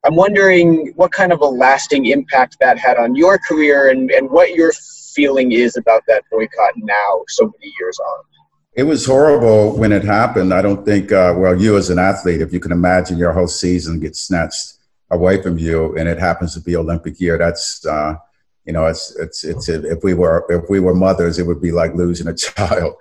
I'm 0.06 0.16
wondering 0.16 0.94
what 0.96 1.12
kind 1.12 1.34
of 1.34 1.42
a 1.42 1.46
lasting 1.46 2.06
impact 2.06 2.58
that 2.60 2.78
had 2.78 2.98
on 2.98 3.16
your 3.16 3.40
career 3.40 3.90
and, 3.90 4.12
and 4.12 4.30
what 4.30 4.54
your 4.54 4.72
feeling 5.16 5.52
is 5.52 5.78
about 5.78 6.04
that 6.08 6.24
boycott 6.32 6.74
now, 6.78 7.24
so 7.28 7.46
many 7.46 7.74
years 7.80 7.98
on. 8.00 8.24
It 8.74 8.84
was 8.84 9.06
horrible 9.06 9.78
when 9.78 9.92
it 9.92 10.04
happened. 10.04 10.54
I 10.54 10.62
don't 10.62 10.86
think, 10.86 11.12
uh, 11.12 11.34
well, 11.36 11.60
you 11.60 11.78
as 11.78 11.90
an 11.90 11.98
athlete, 11.98 12.42
if 12.42 12.54
you 12.54 12.60
can 12.60 12.72
imagine 12.72 13.18
your 13.18 13.32
whole 13.34 13.48
season 13.48 14.00
gets 14.00 14.22
snatched 14.22 14.74
away 15.10 15.42
from 15.42 15.58
you 15.58 15.96
and 15.98 16.08
it 16.08 16.20
happens 16.20 16.54
to 16.54 16.60
be 16.60 16.76
Olympic 16.76 17.20
year, 17.20 17.38
that's, 17.38 17.84
uh, 17.86 18.16
you 18.66 18.74
know, 18.74 18.86
it's, 18.86 19.16
it's, 19.16 19.44
it's, 19.44 19.70
if 19.70 20.04
we 20.04 20.14
were, 20.14 20.46
if 20.50 20.70
we 20.70 20.80
were 20.80 20.94
mothers, 20.94 21.40
it 21.40 21.48
would 21.48 21.62
be 21.62 21.72
like 21.72 21.96
losing 21.96 22.28
a 22.28 22.36
child. 22.36 22.94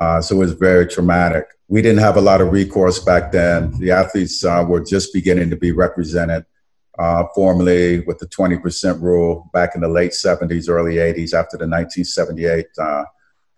Uh, 0.00 0.20
so 0.20 0.36
it 0.36 0.38
was 0.38 0.52
very 0.52 0.86
traumatic. 0.86 1.46
We 1.68 1.82
didn't 1.82 2.00
have 2.00 2.16
a 2.16 2.20
lot 2.20 2.40
of 2.40 2.52
recourse 2.52 2.98
back 2.98 3.32
then. 3.32 3.78
The 3.78 3.90
athletes 3.90 4.44
uh, 4.44 4.64
were 4.66 4.82
just 4.82 5.12
beginning 5.12 5.50
to 5.50 5.56
be 5.56 5.72
represented 5.72 6.46
uh, 6.98 7.24
formally 7.34 8.00
with 8.00 8.18
the 8.18 8.26
20% 8.26 9.00
rule 9.00 9.50
back 9.52 9.74
in 9.74 9.80
the 9.80 9.88
late 9.88 10.12
70s, 10.12 10.68
early 10.68 10.96
80s 10.96 11.34
after 11.34 11.56
the 11.56 11.68
1978 11.68 12.66
uh, 12.78 13.04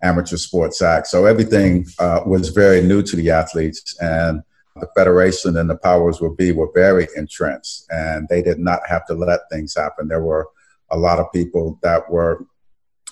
Amateur 0.03 0.37
Sports 0.37 0.81
Act. 0.81 1.07
So 1.07 1.25
everything 1.25 1.85
uh, 1.99 2.21
was 2.25 2.49
very 2.49 2.81
new 2.81 3.01
to 3.03 3.15
the 3.15 3.29
athletes. 3.29 3.95
And 3.99 4.43
the 4.75 4.87
federation 4.95 5.57
and 5.57 5.69
the 5.69 5.77
powers 5.77 6.21
will 6.21 6.35
be 6.35 6.51
were 6.51 6.71
very 6.73 7.07
entrenched 7.17 7.83
and 7.89 8.27
they 8.29 8.41
did 8.41 8.57
not 8.57 8.79
have 8.87 9.05
to 9.07 9.13
let 9.13 9.41
things 9.51 9.75
happen. 9.75 10.07
There 10.07 10.23
were 10.23 10.47
a 10.91 10.97
lot 10.97 11.19
of 11.19 11.31
people 11.33 11.79
that 11.83 12.09
were 12.09 12.45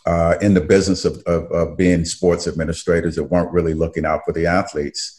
uh, 0.10 0.36
in 0.42 0.56
the 0.56 0.62
business 0.62 1.06
of, 1.06 1.22
of, 1.28 1.44
of, 1.52 1.78
being 1.78 2.04
sports 2.04 2.48
administrators 2.48 3.16
that 3.16 3.26
weren't 3.26 3.52
really 3.52 3.76
looking 3.76 4.06
out 4.06 4.22
for 4.26 4.34
the 4.34 4.48
athletes. 4.48 5.16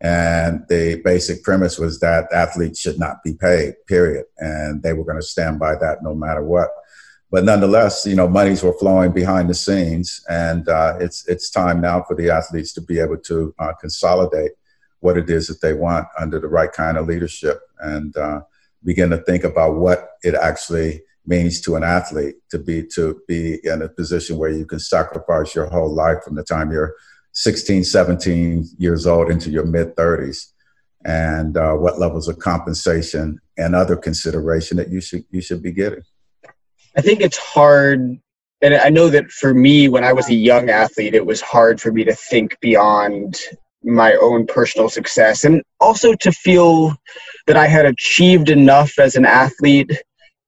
And 0.00 0.64
the 0.70 1.02
basic 1.04 1.42
premise 1.42 1.78
was 1.78 2.00
that 2.00 2.32
athletes 2.32 2.80
should 2.80 2.98
not 2.98 3.22
be 3.22 3.34
paid, 3.34 3.74
period. 3.86 4.24
And 4.38 4.82
they 4.82 4.94
were 4.94 5.04
going 5.04 5.20
to 5.20 5.26
stand 5.34 5.58
by 5.58 5.74
that 5.76 6.02
no 6.02 6.14
matter 6.14 6.42
what. 6.42 6.70
But 7.30 7.44
nonetheless, 7.44 8.06
you 8.06 8.14
know, 8.14 8.26
monies 8.26 8.62
were 8.62 8.78
flowing 8.78 9.12
behind 9.12 9.50
the 9.50 9.54
scenes, 9.54 10.24
and 10.28 10.66
uh, 10.68 10.96
it's 10.98 11.26
it's 11.28 11.50
time 11.50 11.80
now 11.80 12.02
for 12.02 12.14
the 12.14 12.30
athletes 12.30 12.72
to 12.74 12.80
be 12.80 13.00
able 13.00 13.18
to 13.18 13.54
uh, 13.58 13.72
consolidate 13.80 14.52
what 15.00 15.16
it 15.16 15.28
is 15.28 15.46
that 15.48 15.60
they 15.60 15.74
want 15.74 16.06
under 16.18 16.38
the 16.38 16.48
right 16.48 16.72
kind 16.72 16.96
of 16.96 17.06
leadership 17.06 17.60
and 17.80 18.16
uh, 18.16 18.40
begin 18.84 19.10
to 19.10 19.18
think 19.18 19.44
about 19.44 19.76
what 19.76 20.10
it 20.22 20.34
actually 20.34 21.02
means 21.26 21.60
to 21.60 21.76
an 21.76 21.84
athlete 21.84 22.36
to 22.50 22.58
be 22.58 22.84
to 22.94 23.20
be 23.28 23.58
in 23.64 23.82
a 23.82 23.88
position 23.88 24.36
where 24.36 24.50
you 24.50 24.66
can 24.66 24.80
sacrifice 24.80 25.54
your 25.54 25.66
whole 25.66 25.92
life 25.92 26.18
from 26.24 26.34
the 26.34 26.42
time 26.42 26.72
you're 26.72 26.94
16 27.32 27.84
17 27.84 28.68
years 28.78 29.06
old 29.06 29.30
into 29.30 29.50
your 29.50 29.64
mid 29.64 29.94
30s 29.96 30.48
and 31.04 31.56
uh, 31.56 31.74
what 31.74 31.98
levels 31.98 32.28
of 32.28 32.38
compensation 32.38 33.40
and 33.56 33.74
other 33.74 33.96
consideration 33.96 34.76
that 34.76 34.88
you 34.88 35.00
should 35.00 35.24
you 35.30 35.40
should 35.40 35.62
be 35.62 35.72
getting. 35.72 36.02
I 36.96 37.00
think 37.00 37.20
it's 37.20 37.38
hard 37.38 38.18
and 38.60 38.74
i 38.74 38.88
know 38.88 39.08
that 39.08 39.30
for 39.30 39.54
me 39.54 39.88
when 39.88 40.04
i 40.04 40.12
was 40.12 40.28
a 40.28 40.34
young 40.34 40.70
athlete 40.70 41.14
it 41.14 41.26
was 41.26 41.40
hard 41.40 41.80
for 41.80 41.90
me 41.90 42.04
to 42.04 42.14
think 42.14 42.58
beyond 42.60 43.40
my 43.84 44.14
own 44.14 44.46
personal 44.46 44.88
success. 44.88 45.44
And 45.44 45.62
also 45.80 46.14
to 46.14 46.32
feel 46.32 46.94
that 47.46 47.56
I 47.56 47.66
had 47.66 47.86
achieved 47.86 48.48
enough 48.48 48.98
as 48.98 49.16
an 49.16 49.24
athlete 49.24 49.92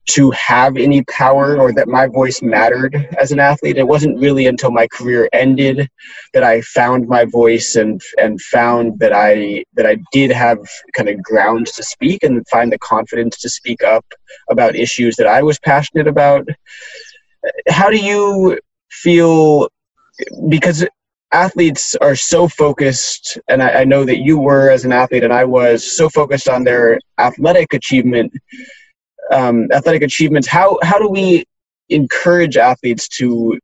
to 0.06 0.30
have 0.32 0.76
any 0.76 1.02
power 1.04 1.58
or 1.58 1.72
that 1.72 1.88
my 1.88 2.06
voice 2.06 2.42
mattered 2.42 2.94
as 3.18 3.32
an 3.32 3.40
athlete. 3.40 3.78
It 3.78 3.88
wasn't 3.88 4.18
really 4.18 4.46
until 4.46 4.70
my 4.70 4.86
career 4.88 5.28
ended 5.32 5.88
that 6.34 6.44
I 6.44 6.60
found 6.60 7.08
my 7.08 7.24
voice 7.24 7.76
and 7.76 8.00
and 8.18 8.40
found 8.40 8.98
that 8.98 9.12
I 9.12 9.64
that 9.74 9.86
I 9.86 9.96
did 10.12 10.30
have 10.30 10.58
kind 10.94 11.08
of 11.08 11.22
grounds 11.22 11.72
to 11.72 11.82
speak 11.82 12.22
and 12.22 12.46
find 12.48 12.70
the 12.70 12.78
confidence 12.78 13.38
to 13.38 13.48
speak 13.48 13.82
up 13.82 14.04
about 14.50 14.76
issues 14.76 15.16
that 15.16 15.26
I 15.26 15.42
was 15.42 15.58
passionate 15.58 16.06
about. 16.06 16.46
How 17.68 17.90
do 17.90 17.98
you 17.98 18.58
feel 18.90 19.68
because 20.48 20.84
athletes 21.32 21.96
are 21.96 22.14
so 22.14 22.46
focused, 22.46 23.38
and 23.48 23.62
I, 23.62 23.80
I, 23.80 23.84
know 23.84 24.04
that 24.04 24.18
you 24.18 24.38
were 24.38 24.70
as 24.70 24.84
an 24.84 24.92
athlete, 24.92 25.24
and 25.24 25.32
I 25.32 25.44
was 25.44 25.84
so 25.96 26.08
focused 26.08 26.48
on 26.48 26.62
their 26.62 27.00
athletic 27.18 27.74
achievement, 27.74 28.32
um, 29.32 29.68
athletic 29.72 30.02
achievements. 30.02 30.48
How 30.48 30.78
how 30.82 30.98
do 30.98 31.08
we 31.08 31.44
encourage 31.88 32.56
athletes 32.56 33.08
to 33.08 33.58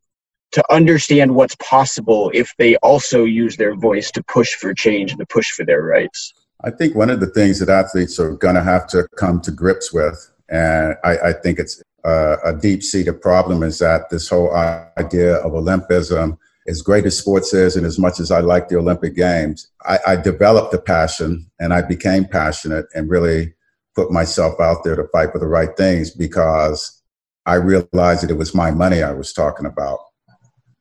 to 0.53 0.73
understand 0.73 1.35
what's 1.35 1.55
possible 1.57 2.31
if 2.35 2.53
they 2.59 2.77
also 2.77 3.25
use 3.25 3.57
their 3.57 3.75
voice 3.75 4.11
to 4.11 4.23
push 4.25 4.55
for 4.55 4.75
change 4.75 5.13
and 5.13 5.21
to 5.21 5.27
push 5.27 5.51
for 5.51 5.65
their 5.65 5.83
rights? 5.83 6.35
I 6.63 6.71
think 6.71 6.95
one 6.95 7.09
of 7.09 7.21
the 7.21 7.29
things 7.29 7.59
that 7.61 7.69
athletes 7.69 8.19
are 8.19 8.35
going 8.35 8.57
to 8.57 8.63
have 8.63 8.87
to 8.89 9.07
come 9.17 9.41
to 9.43 9.51
grips 9.51 9.93
with, 9.93 10.31
and 10.51 10.97
I, 11.05 11.19
I 11.19 11.33
think 11.33 11.59
it's 11.59 11.83
a, 12.05 12.37
a 12.45 12.55
deep 12.55 12.83
seated 12.83 13.23
problem, 13.23 13.63
is 13.63 13.79
that 13.79 14.11
this 14.11 14.29
whole 14.29 14.55
idea 14.55 15.37
of 15.37 15.53
Olympism 15.53 16.37
as 16.69 16.83
great 16.83 17.07
as 17.07 17.19
sports 17.19 17.55
is 17.55 17.77
and 17.77 17.87
as 17.87 17.99
much 17.99 18.21
as 18.21 18.31
I 18.31 18.41
like 18.41 18.69
the 18.69 18.77
Olympic 18.77 19.17
Games, 19.17 19.69
I, 19.85 19.99
I, 20.07 20.17
developed 20.17 20.75
a 20.75 20.79
passion 20.79 21.51
and 21.59 21.73
I 21.73 21.83
became 21.83 22.27
passionate 22.27 22.87
and 22.95 23.09
really 23.09 23.55
put 23.95 24.11
myself 24.11 24.61
out 24.61 24.85
there 24.85 24.97
to 24.97 25.09
fight 25.09 25.33
for 25.33 25.39
the 25.39 25.47
right 25.47 25.77
things 25.77 26.11
because 26.11 27.03
I 27.47 27.55
realized 27.55 28.23
that 28.23 28.31
it 28.31 28.39
was 28.39 28.55
my 28.55 28.71
money 28.71 29.03
I 29.03 29.13
was 29.13 29.33
talking 29.33 29.67
about. 29.67 29.99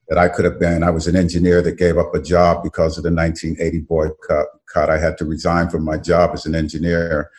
That 0.07 0.17
I 0.17 0.27
could 0.27 0.45
have 0.45 0.59
been, 0.59 0.83
I 0.83 0.89
was 0.89 1.05
an 1.05 1.15
engineer 1.15 1.61
that 1.61 1.77
gave 1.77 1.97
up 1.97 2.15
a 2.15 2.21
job 2.21 2.63
because 2.63 2.97
of 2.97 3.03
the 3.03 3.11
1980 3.11 3.81
boycott. 3.81 4.47
I 4.75 4.97
had 4.97 5.17
to 5.19 5.25
resign 5.25 5.69
from 5.69 5.83
my 5.83 5.97
job 5.97 6.31
as 6.33 6.47
an 6.47 6.55
engineer, 6.55 7.29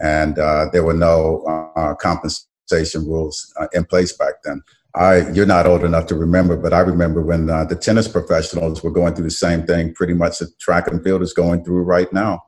and 0.00 0.38
uh, 0.38 0.66
there 0.72 0.84
were 0.84 0.94
no 0.94 1.44
uh, 1.76 1.94
compensation 1.96 3.06
rules 3.06 3.52
uh, 3.60 3.66
in 3.72 3.84
place 3.84 4.16
back 4.16 4.34
then. 4.42 4.62
I 4.94 5.28
you're 5.30 5.44
not 5.44 5.66
old 5.66 5.84
enough 5.84 6.06
to 6.06 6.14
remember, 6.14 6.56
but 6.56 6.72
I 6.72 6.80
remember 6.80 7.20
when 7.20 7.50
uh, 7.50 7.64
the 7.64 7.74
tennis 7.74 8.06
professionals 8.06 8.82
were 8.82 8.92
going 8.92 9.14
through 9.14 9.24
the 9.24 9.30
same 9.30 9.66
thing. 9.66 9.92
Pretty 9.92 10.14
much 10.14 10.38
the 10.38 10.48
track 10.60 10.86
and 10.86 11.02
field 11.02 11.22
is 11.22 11.32
going 11.32 11.64
through 11.64 11.82
right 11.82 12.10
now. 12.12 12.42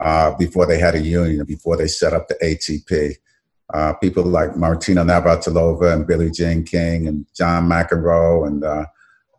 Uh, 0.00 0.34
before 0.36 0.66
they 0.66 0.78
had 0.78 0.94
a 0.94 1.00
union, 1.00 1.44
before 1.44 1.76
they 1.76 1.88
set 1.88 2.12
up 2.12 2.28
the 2.28 2.36
ATP, 2.36 3.14
uh, 3.74 3.92
people 3.94 4.24
like 4.24 4.56
Martina 4.56 5.04
Navratilova 5.04 5.92
and 5.92 6.06
Billie 6.06 6.30
Jean 6.30 6.64
King 6.64 7.06
and 7.06 7.26
John 7.36 7.68
McEnroe 7.68 8.46
and 8.46 8.64
uh, 8.64 8.86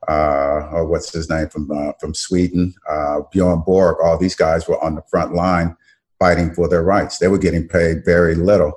uh, 0.08 0.70
or 0.72 0.86
what's 0.86 1.14
his 1.14 1.30
name 1.30 1.50
from 1.50 1.70
uh, 1.72 1.94
from 2.00 2.14
Sweden, 2.14 2.74
Bjorn 3.32 3.64
Borg. 3.66 3.98
All 4.04 4.18
these 4.18 4.36
guys 4.36 4.68
were 4.68 4.84
on 4.84 4.96
the 4.96 5.04
front 5.10 5.34
line 5.34 5.76
fighting 6.20 6.54
for 6.54 6.68
their 6.68 6.84
rights. 6.84 7.18
They 7.18 7.28
were 7.28 7.38
getting 7.38 7.68
paid 7.68 8.04
very 8.06 8.36
little. 8.36 8.74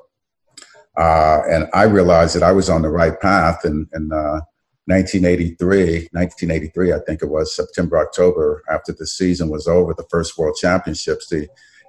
And 0.96 1.68
I 1.74 1.84
realized 1.84 2.36
that 2.36 2.42
I 2.42 2.52
was 2.52 2.70
on 2.70 2.82
the 2.82 2.90
right 2.90 3.18
path. 3.20 3.64
in 3.64 3.88
uh, 3.94 4.40
1983, 4.86 6.08
1983, 6.12 6.92
I 6.92 6.98
think 7.06 7.22
it 7.22 7.28
was 7.28 7.54
September, 7.54 7.98
October, 7.98 8.64
after 8.68 8.92
the 8.92 9.06
season 9.06 9.48
was 9.48 9.68
over, 9.68 9.94
the 9.94 10.06
first 10.10 10.36
World 10.36 10.56
Championships, 10.60 11.28
the 11.28 11.48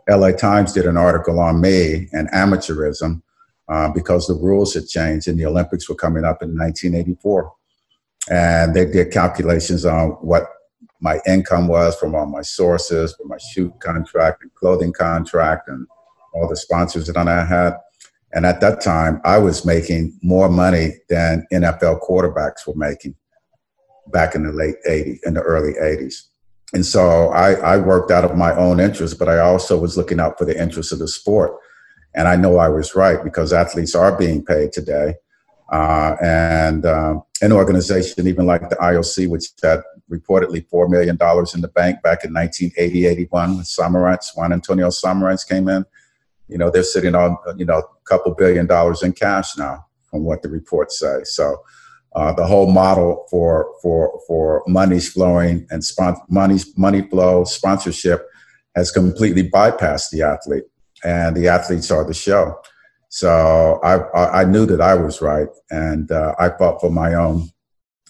LA 0.09 0.31
Times 0.31 0.73
did 0.73 0.85
an 0.85 0.97
article 0.97 1.39
on 1.39 1.61
me 1.61 2.07
and 2.11 2.29
amateurism 2.31 3.21
uh, 3.69 3.89
because 3.89 4.27
the 4.27 4.33
rules 4.33 4.73
had 4.73 4.87
changed 4.87 5.27
and 5.27 5.39
the 5.39 5.45
Olympics 5.45 5.87
were 5.87 5.95
coming 5.95 6.25
up 6.25 6.41
in 6.41 6.49
1984. 6.57 7.53
And 8.29 8.73
they 8.73 8.85
did 8.85 9.11
calculations 9.11 9.85
on 9.85 10.09
what 10.21 10.47
my 10.99 11.19
income 11.27 11.67
was 11.67 11.95
from 11.97 12.15
all 12.15 12.25
my 12.25 12.41
sources, 12.41 13.13
from 13.13 13.27
my 13.27 13.37
shoot 13.37 13.73
contract 13.79 14.41
and 14.41 14.53
clothing 14.55 14.93
contract 14.93 15.67
and 15.67 15.85
all 16.33 16.47
the 16.47 16.55
sponsors 16.55 17.07
that 17.07 17.17
I 17.17 17.45
had. 17.45 17.73
And 18.33 18.45
at 18.45 18.61
that 18.61 18.81
time, 18.81 19.21
I 19.23 19.37
was 19.37 19.65
making 19.65 20.17
more 20.23 20.49
money 20.49 20.93
than 21.09 21.45
NFL 21.53 22.01
quarterbacks 22.01 22.65
were 22.65 22.73
making 22.75 23.15
back 24.07 24.33
in 24.33 24.43
the 24.43 24.51
late 24.51 24.75
80s, 24.87 25.19
in 25.23 25.35
the 25.35 25.41
early 25.41 25.73
80s. 25.73 26.23
And 26.73 26.85
so 26.85 27.29
I, 27.29 27.53
I 27.53 27.77
worked 27.77 28.09
out 28.11 28.25
of 28.25 28.35
my 28.35 28.53
own 28.55 28.79
interest, 28.79 29.19
but 29.19 29.29
I 29.29 29.39
also 29.39 29.77
was 29.77 29.95
looking 29.95 30.19
out 30.19 30.37
for 30.37 30.45
the 30.45 30.59
interests 30.59 30.91
of 30.91 30.99
the 30.99 31.07
sport. 31.07 31.55
And 32.15 32.27
I 32.27 32.35
know 32.35 32.57
I 32.57 32.69
was 32.69 32.95
right 32.95 33.23
because 33.23 33.53
athletes 33.53 33.95
are 33.95 34.17
being 34.17 34.43
paid 34.43 34.71
today. 34.71 35.15
Uh, 35.71 36.15
and 36.21 36.85
uh, 36.85 37.19
an 37.41 37.51
organization, 37.51 38.27
even 38.27 38.45
like 38.45 38.69
the 38.69 38.75
IOC, 38.75 39.29
which 39.29 39.45
had 39.61 39.81
reportedly 40.11 40.67
$4 40.67 40.89
million 40.89 41.17
in 41.53 41.61
the 41.61 41.71
bank 41.73 42.01
back 42.03 42.23
in 42.23 42.33
1980 42.33 43.05
81 43.05 43.57
when 43.57 43.65
Juan 44.35 44.53
Antonio 44.53 44.89
Samaranch 44.89 45.47
came 45.47 45.67
in, 45.69 45.85
you 46.47 46.57
know, 46.57 46.69
they're 46.69 46.83
sitting 46.83 47.15
on, 47.15 47.37
you 47.57 47.65
know, 47.65 47.79
a 47.79 47.83
couple 48.05 48.33
billion 48.35 48.67
dollars 48.67 49.01
in 49.01 49.13
cash 49.13 49.57
now, 49.57 49.85
from 50.09 50.23
what 50.23 50.41
the 50.41 50.49
reports 50.49 50.99
say. 50.99 51.23
So 51.23 51.63
uh, 52.15 52.33
the 52.33 52.45
whole 52.45 52.71
model 52.71 53.25
for 53.29 53.73
for 53.81 54.19
for 54.27 54.63
money's 54.67 55.11
flowing 55.11 55.67
and 55.69 55.83
spon- 55.83 56.21
money's 56.29 56.77
money 56.77 57.01
flow 57.01 57.43
sponsorship 57.43 58.27
has 58.75 58.91
completely 58.91 59.49
bypassed 59.49 60.09
the 60.11 60.21
athlete, 60.21 60.63
and 61.03 61.35
the 61.35 61.47
athletes 61.47 61.91
are 61.91 62.03
the 62.03 62.13
show. 62.13 62.59
So 63.09 63.79
I 63.83 64.41
I 64.41 64.45
knew 64.45 64.65
that 64.65 64.81
I 64.81 64.95
was 64.95 65.21
right, 65.21 65.49
and 65.69 66.11
uh, 66.11 66.35
I 66.39 66.49
fought 66.49 66.81
for 66.81 66.89
my 66.89 67.13
own 67.13 67.49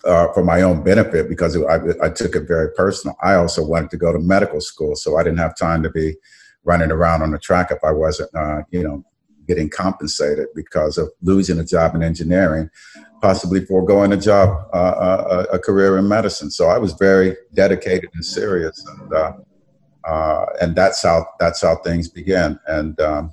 uh, 0.05 0.31
for 0.33 0.43
my 0.43 0.61
own 0.61 0.83
benefit 0.83 1.29
because 1.29 1.55
I, 1.57 1.79
I 2.05 2.09
took 2.09 2.35
it 2.35 2.47
very 2.47 2.71
personal. 2.73 3.15
I 3.23 3.35
also 3.35 3.65
wanted 3.65 3.89
to 3.91 3.97
go 3.97 4.11
to 4.11 4.19
medical 4.19 4.61
school, 4.61 4.95
so 4.95 5.17
I 5.17 5.23
didn't 5.23 5.39
have 5.39 5.57
time 5.57 5.83
to 5.83 5.89
be 5.89 6.15
running 6.63 6.91
around 6.91 7.21
on 7.21 7.31
the 7.31 7.39
track 7.39 7.71
if 7.71 7.83
I 7.83 7.91
wasn't, 7.91 8.33
uh, 8.35 8.61
you 8.71 8.83
know, 8.83 9.03
getting 9.47 9.69
compensated 9.69 10.47
because 10.55 10.97
of 10.97 11.09
losing 11.21 11.59
a 11.59 11.65
job 11.65 11.95
in 11.95 12.03
engineering, 12.03 12.69
possibly 13.23 13.63
foregoing 13.65 14.12
a 14.12 14.17
job, 14.17 14.67
uh, 14.73 14.75
uh, 14.75 15.45
a, 15.49 15.55
a, 15.55 15.59
career 15.59 15.97
in 15.97 16.05
medicine. 16.09 16.51
So 16.51 16.67
I 16.67 16.77
was 16.77 16.91
very 16.91 17.38
dedicated 17.53 18.09
and 18.13 18.23
serious, 18.23 18.86
and 18.86 19.13
uh, 19.13 19.31
uh 20.03 20.45
and 20.62 20.75
that's 20.75 21.01
how 21.01 21.25
that's 21.39 21.62
how 21.62 21.77
things 21.77 22.09
began. 22.09 22.59
And 22.67 22.99
um, 22.99 23.31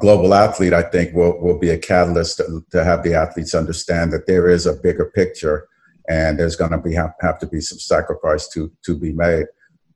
global 0.00 0.32
athlete, 0.32 0.72
I 0.72 0.82
think, 0.82 1.14
will 1.14 1.38
will 1.42 1.58
be 1.58 1.68
a 1.68 1.78
catalyst 1.78 2.38
to, 2.38 2.64
to, 2.70 2.82
have 2.82 3.02
the 3.02 3.14
athletes 3.14 3.54
understand 3.54 4.14
that 4.14 4.26
there 4.26 4.48
is 4.48 4.64
a 4.64 4.72
bigger 4.72 5.12
picture, 5.14 5.68
and 6.08 6.38
there's 6.38 6.56
going 6.56 6.72
to 6.72 6.78
be 6.78 6.94
have, 6.94 7.12
have 7.20 7.38
to 7.40 7.46
be 7.46 7.60
some 7.60 7.78
sacrifice 7.78 8.48
to 8.54 8.72
to 8.86 8.96
be 8.96 9.12
made. 9.12 9.44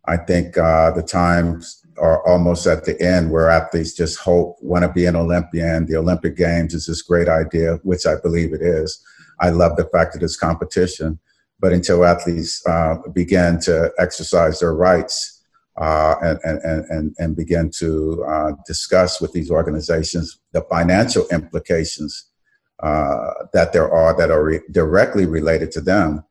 I 0.05 0.18
think 0.18 0.59
uh, 0.59 0.90
the 0.90 1.03
times 1.03 1.86
are 1.98 2.26
almost 2.26 2.66
at 2.66 2.85
the 2.85 3.00
end 3.00 3.30
where 3.30 3.50
athletes 3.50 3.94
just 3.94 4.18
hope, 4.18 4.56
want 4.61 4.85
to 4.85 4.92
be 4.92 5.06
an 5.06 5.16
Olympian. 5.16 5.87
The 5.87 5.96
Olympic 5.96 6.37
Games 6.37 6.74
is 6.74 6.87
this 6.87 7.02
great 7.02 7.28
idea, 7.28 7.76
which 7.82 8.06
I 8.06 8.16
believe 8.22 8.52
it 8.52 8.62
is. 8.62 9.02
I 9.40 9.50
love 9.50 9.76
the 9.76 9.85
fact 9.85 10.14
that 10.14 10.22
it's 10.22 10.37
competition. 10.37 11.18
But 11.59 11.72
until 11.72 12.04
athletes 12.04 12.62
uh, 12.66 12.96
begin 13.12 13.61
to 13.61 13.90
exercise 13.98 14.61
their 14.61 14.74
rights 14.74 15.42
uh, 15.80 16.14
and, 16.22 16.38
and, 16.42 16.85
and, 16.90 17.14
and 17.18 17.37
begin 17.37 17.70
to 17.78 18.24
uh, 18.28 18.52
discuss 18.66 19.20
with 19.20 19.32
these 19.32 19.50
organizations 19.50 20.38
the 20.52 20.62
financial 20.62 21.26
implications 21.28 22.30
uh, 22.82 23.32
that 23.54 23.72
there 23.72 23.90
are 23.90 24.16
that 24.18 24.30
are 24.30 24.44
re- 24.44 24.61
directly 24.70 25.24
related 25.24 25.72
to 25.72 25.80
them. 25.80 26.22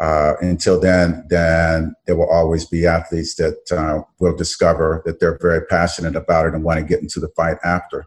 Uh, 0.00 0.34
until 0.40 0.78
then, 0.78 1.24
then 1.28 1.94
there 2.06 2.16
will 2.16 2.30
always 2.30 2.64
be 2.64 2.86
athletes 2.86 3.34
that 3.34 3.58
uh, 3.72 4.02
will 4.20 4.36
discover 4.36 5.02
that 5.04 5.18
they're 5.18 5.38
very 5.40 5.64
passionate 5.66 6.14
about 6.14 6.46
it 6.46 6.54
and 6.54 6.62
want 6.62 6.78
to 6.78 6.86
get 6.86 7.00
into 7.00 7.18
the 7.18 7.28
fight 7.36 7.56
after. 7.64 8.04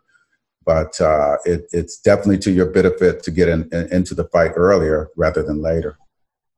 But 0.66 1.00
uh, 1.02 1.38
it, 1.44 1.66
it's 1.72 2.00
definitely 2.00 2.38
to 2.40 2.52
your 2.52 2.68
benefit 2.68 3.24
to 3.24 3.32
get 3.32 3.50
in, 3.50 3.68
in, 3.74 3.92
into 3.92 4.16
the 4.16 4.26
fight 4.26 4.52
earlier 4.56 5.10
rather 5.18 5.44
than 5.44 5.62
later. 5.62 5.98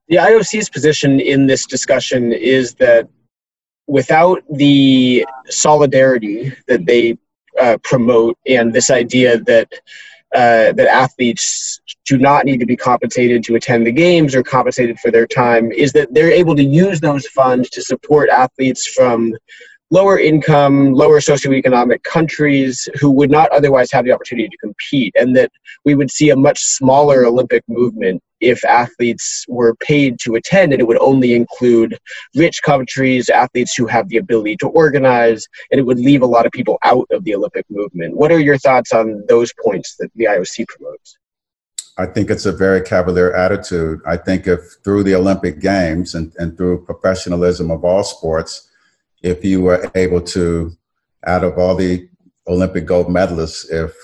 The 0.08 0.18
IOC's 0.18 0.70
position 0.70 1.20
in 1.20 1.48
this 1.48 1.66
discussion 1.66 2.32
is 2.32 2.76
that 2.76 3.08
without 3.88 4.44
the 4.52 5.26
solidarity 5.50 6.54
that 6.68 6.86
they 6.86 7.18
uh, 7.60 7.78
promote 7.84 8.38
and 8.48 8.74
this 8.74 8.92
idea 8.92 9.38
that 9.38 9.72
uh, 10.34 10.74
that 10.74 10.88
athletes 10.88 11.80
do 12.06 12.18
not 12.18 12.46
need 12.46 12.60
to 12.60 12.66
be 12.66 12.76
compensated 12.76 13.44
to 13.44 13.56
attend 13.56 13.86
the 13.86 13.92
games 13.92 14.36
or 14.36 14.44
compensated 14.44 15.00
for 15.00 15.12
their 15.12 15.28
time 15.28 15.72
is 15.72 15.94
that 15.94 16.14
they're 16.14 16.32
able 16.32 16.56
to 16.56 16.64
use 16.64 17.00
those 17.00 17.28
funds 17.28 17.70
to 17.70 17.82
support 17.82 18.30
athletes 18.30 18.88
from 18.88 19.34
lower 19.92 20.18
income, 20.18 20.92
lower 20.92 21.20
socioeconomic 21.20 22.02
countries 22.02 22.90
who 23.00 23.12
would 23.12 23.30
not 23.30 23.50
otherwise 23.52 23.92
have 23.92 24.06
the 24.06 24.12
opportunity 24.12 24.50
to 24.50 24.58
compete, 24.58 25.14
and 25.16 25.36
that 25.36 25.52
we 25.86 25.94
would 25.94 26.10
see 26.10 26.32
a 26.32 26.36
much 26.36 26.60
smaller 26.60 27.26
Olympic 27.26 27.64
movement 27.68 28.22
if 28.44 28.64
athletes 28.66 29.46
were 29.48 29.76
paid 29.76 30.20
to 30.20 30.36
attend, 30.36 30.74
and 30.74 30.82
it 30.82 30.86
would 30.86 31.00
only 31.00 31.34
include 31.34 31.98
rich 32.36 32.62
countries, 32.62 33.30
athletes 33.30 33.74
who 33.76 33.88
have 33.88 34.10
the 34.10 34.18
ability 34.18 34.58
to 34.58 34.68
organize, 34.68 35.48
and 35.72 35.80
it 35.80 35.84
would 35.84 36.00
leave 36.00 36.22
a 36.22 36.28
lot 36.28 36.46
of 36.46 36.52
people 36.52 36.78
out 36.84 37.08
of 37.12 37.24
the 37.24 37.34
Olympic 37.34 37.66
movement. 37.70 38.16
What 38.16 38.32
are 38.32 38.40
your 38.40 38.58
thoughts 38.58 38.94
on 38.94 39.24
those 39.28 39.52
points 39.64 39.96
that 39.98 40.10
the 40.16 40.26
IOC 40.26 40.68
promotes? 40.68 41.18
I 41.98 42.08
think 42.08 42.30
it's 42.30 42.48
a 42.48 42.52
very 42.52 42.82
cavalier 42.82 43.34
attitude. 43.34 44.02
I 44.06 44.18
think 44.18 44.48
if 44.48 44.62
through 44.84 45.04
the 45.04 45.16
Olympic 45.16 45.60
Games 45.60 46.16
and, 46.16 46.34
and 46.40 46.58
through 46.58 46.86
professionalism 46.86 47.70
of 47.70 47.86
all 47.86 48.04
sports, 48.04 48.70
if 49.22 49.46
you 49.46 49.62
were 49.62 49.90
able 49.96 50.22
to, 50.22 50.76
out 51.26 51.44
of 51.44 51.58
all 51.58 51.76
the 51.76 52.10
Olympic 52.48 52.86
gold 52.86 53.08
medalists, 53.08 53.72
if 53.72 53.96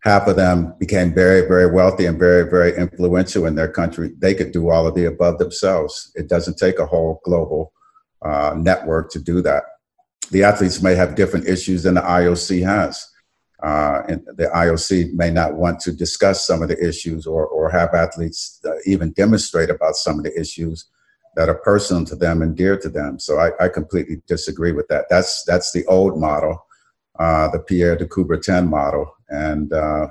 half 0.00 0.28
of 0.28 0.36
them 0.36 0.74
became 0.78 1.12
very, 1.12 1.46
very 1.46 1.66
wealthy 1.66 2.06
and 2.06 2.18
very, 2.18 2.48
very 2.48 2.76
influential 2.76 3.46
in 3.46 3.54
their 3.54 3.68
country, 3.68 4.12
they 4.18 4.34
could 4.34 4.52
do 4.52 4.70
all 4.70 4.86
of 4.86 4.94
the 4.94 5.06
above 5.06 5.38
themselves. 5.38 6.12
It 6.14 6.28
doesn't 6.28 6.58
take 6.58 6.78
a 6.78 6.86
whole 6.86 7.20
global 7.24 7.72
uh, 8.22 8.54
network 8.56 9.10
to 9.12 9.18
do 9.18 9.42
that. 9.42 9.64
The 10.30 10.44
athletes 10.44 10.82
may 10.82 10.94
have 10.94 11.14
different 11.14 11.48
issues 11.48 11.82
than 11.82 11.94
the 11.94 12.02
IOC 12.02 12.64
has. 12.64 13.06
Uh, 13.62 14.02
and 14.08 14.24
the 14.36 14.46
IOC 14.46 15.14
may 15.14 15.30
not 15.30 15.54
want 15.54 15.80
to 15.80 15.92
discuss 15.92 16.46
some 16.46 16.62
of 16.62 16.68
the 16.68 16.78
issues 16.86 17.26
or, 17.26 17.44
or 17.46 17.68
have 17.70 17.92
athletes 17.92 18.60
uh, 18.64 18.70
even 18.86 19.10
demonstrate 19.12 19.68
about 19.68 19.96
some 19.96 20.18
of 20.18 20.24
the 20.24 20.40
issues 20.40 20.86
that 21.34 21.48
are 21.48 21.56
personal 21.56 22.04
to 22.04 22.14
them 22.14 22.40
and 22.40 22.56
dear 22.56 22.78
to 22.78 22.88
them. 22.88 23.18
So 23.18 23.38
I, 23.38 23.50
I 23.64 23.68
completely 23.68 24.22
disagree 24.28 24.72
with 24.72 24.86
that. 24.88 25.06
That's 25.10 25.42
that's 25.44 25.72
the 25.72 25.84
old 25.86 26.20
model, 26.20 26.64
uh, 27.18 27.48
the 27.48 27.58
Pierre 27.58 27.96
de 27.96 28.06
Coubertin 28.06 28.68
model. 28.68 29.12
And 29.28 29.72
uh, 29.72 30.08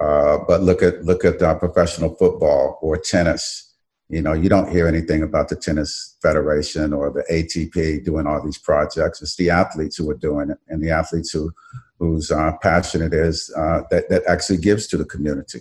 uh, 0.00 0.38
but 0.46 0.62
look 0.62 0.82
at 0.82 1.04
look 1.04 1.24
at 1.24 1.40
uh, 1.40 1.54
professional 1.54 2.14
football 2.14 2.78
or 2.82 2.96
tennis. 2.96 3.74
You 4.08 4.22
know, 4.22 4.34
you 4.34 4.48
don't 4.48 4.70
hear 4.70 4.86
anything 4.86 5.22
about 5.22 5.48
the 5.48 5.56
tennis 5.56 6.16
federation 6.22 6.92
or 6.92 7.10
the 7.10 7.24
ATP 7.30 8.04
doing 8.04 8.26
all 8.26 8.44
these 8.44 8.58
projects. 8.58 9.20
It's 9.20 9.36
the 9.36 9.50
athletes 9.50 9.96
who 9.96 10.08
are 10.10 10.16
doing 10.16 10.50
it, 10.50 10.58
and 10.68 10.82
the 10.82 10.90
athletes 10.90 11.30
who 11.30 11.52
whose 11.98 12.30
uh, 12.30 12.52
passion 12.62 13.02
it 13.02 13.14
is 13.14 13.52
uh, 13.56 13.82
that 13.90 14.08
that 14.10 14.22
actually 14.28 14.58
gives 14.58 14.86
to 14.88 14.96
the 14.96 15.04
community. 15.04 15.60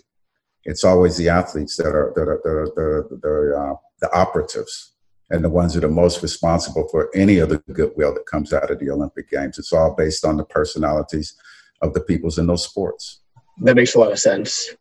It's 0.63 0.83
always 0.83 1.17
the 1.17 1.29
athletes 1.29 1.77
that 1.77 1.87
are 1.87 2.11
that 2.15 2.27
are 2.27 2.41
the 2.43 3.07
the, 3.09 3.17
the, 3.21 3.75
the 4.01 4.13
operatives 4.13 4.91
and 5.29 5.43
the 5.43 5.49
ones 5.49 5.73
that 5.73 5.83
are 5.83 5.89
most 5.89 6.21
responsible 6.21 6.87
for 6.89 7.09
any 7.15 7.39
of 7.39 7.49
the 7.49 7.57
goodwill 7.73 8.13
that 8.13 8.25
comes 8.27 8.53
out 8.53 8.69
of 8.69 8.79
the 8.79 8.89
Olympic 8.89 9.29
Games. 9.29 9.57
It's 9.57 9.73
all 9.73 9.95
based 9.95 10.23
on 10.23 10.37
the 10.37 10.45
personalities 10.45 11.35
of 11.81 11.93
the 11.93 12.01
peoples 12.01 12.37
in 12.37 12.47
those 12.47 12.63
sports. 12.63 13.21
That 13.59 13.75
makes 13.75 13.95
a 13.95 13.99
lot 13.99 14.11
of 14.11 14.19
sense. 14.19 14.75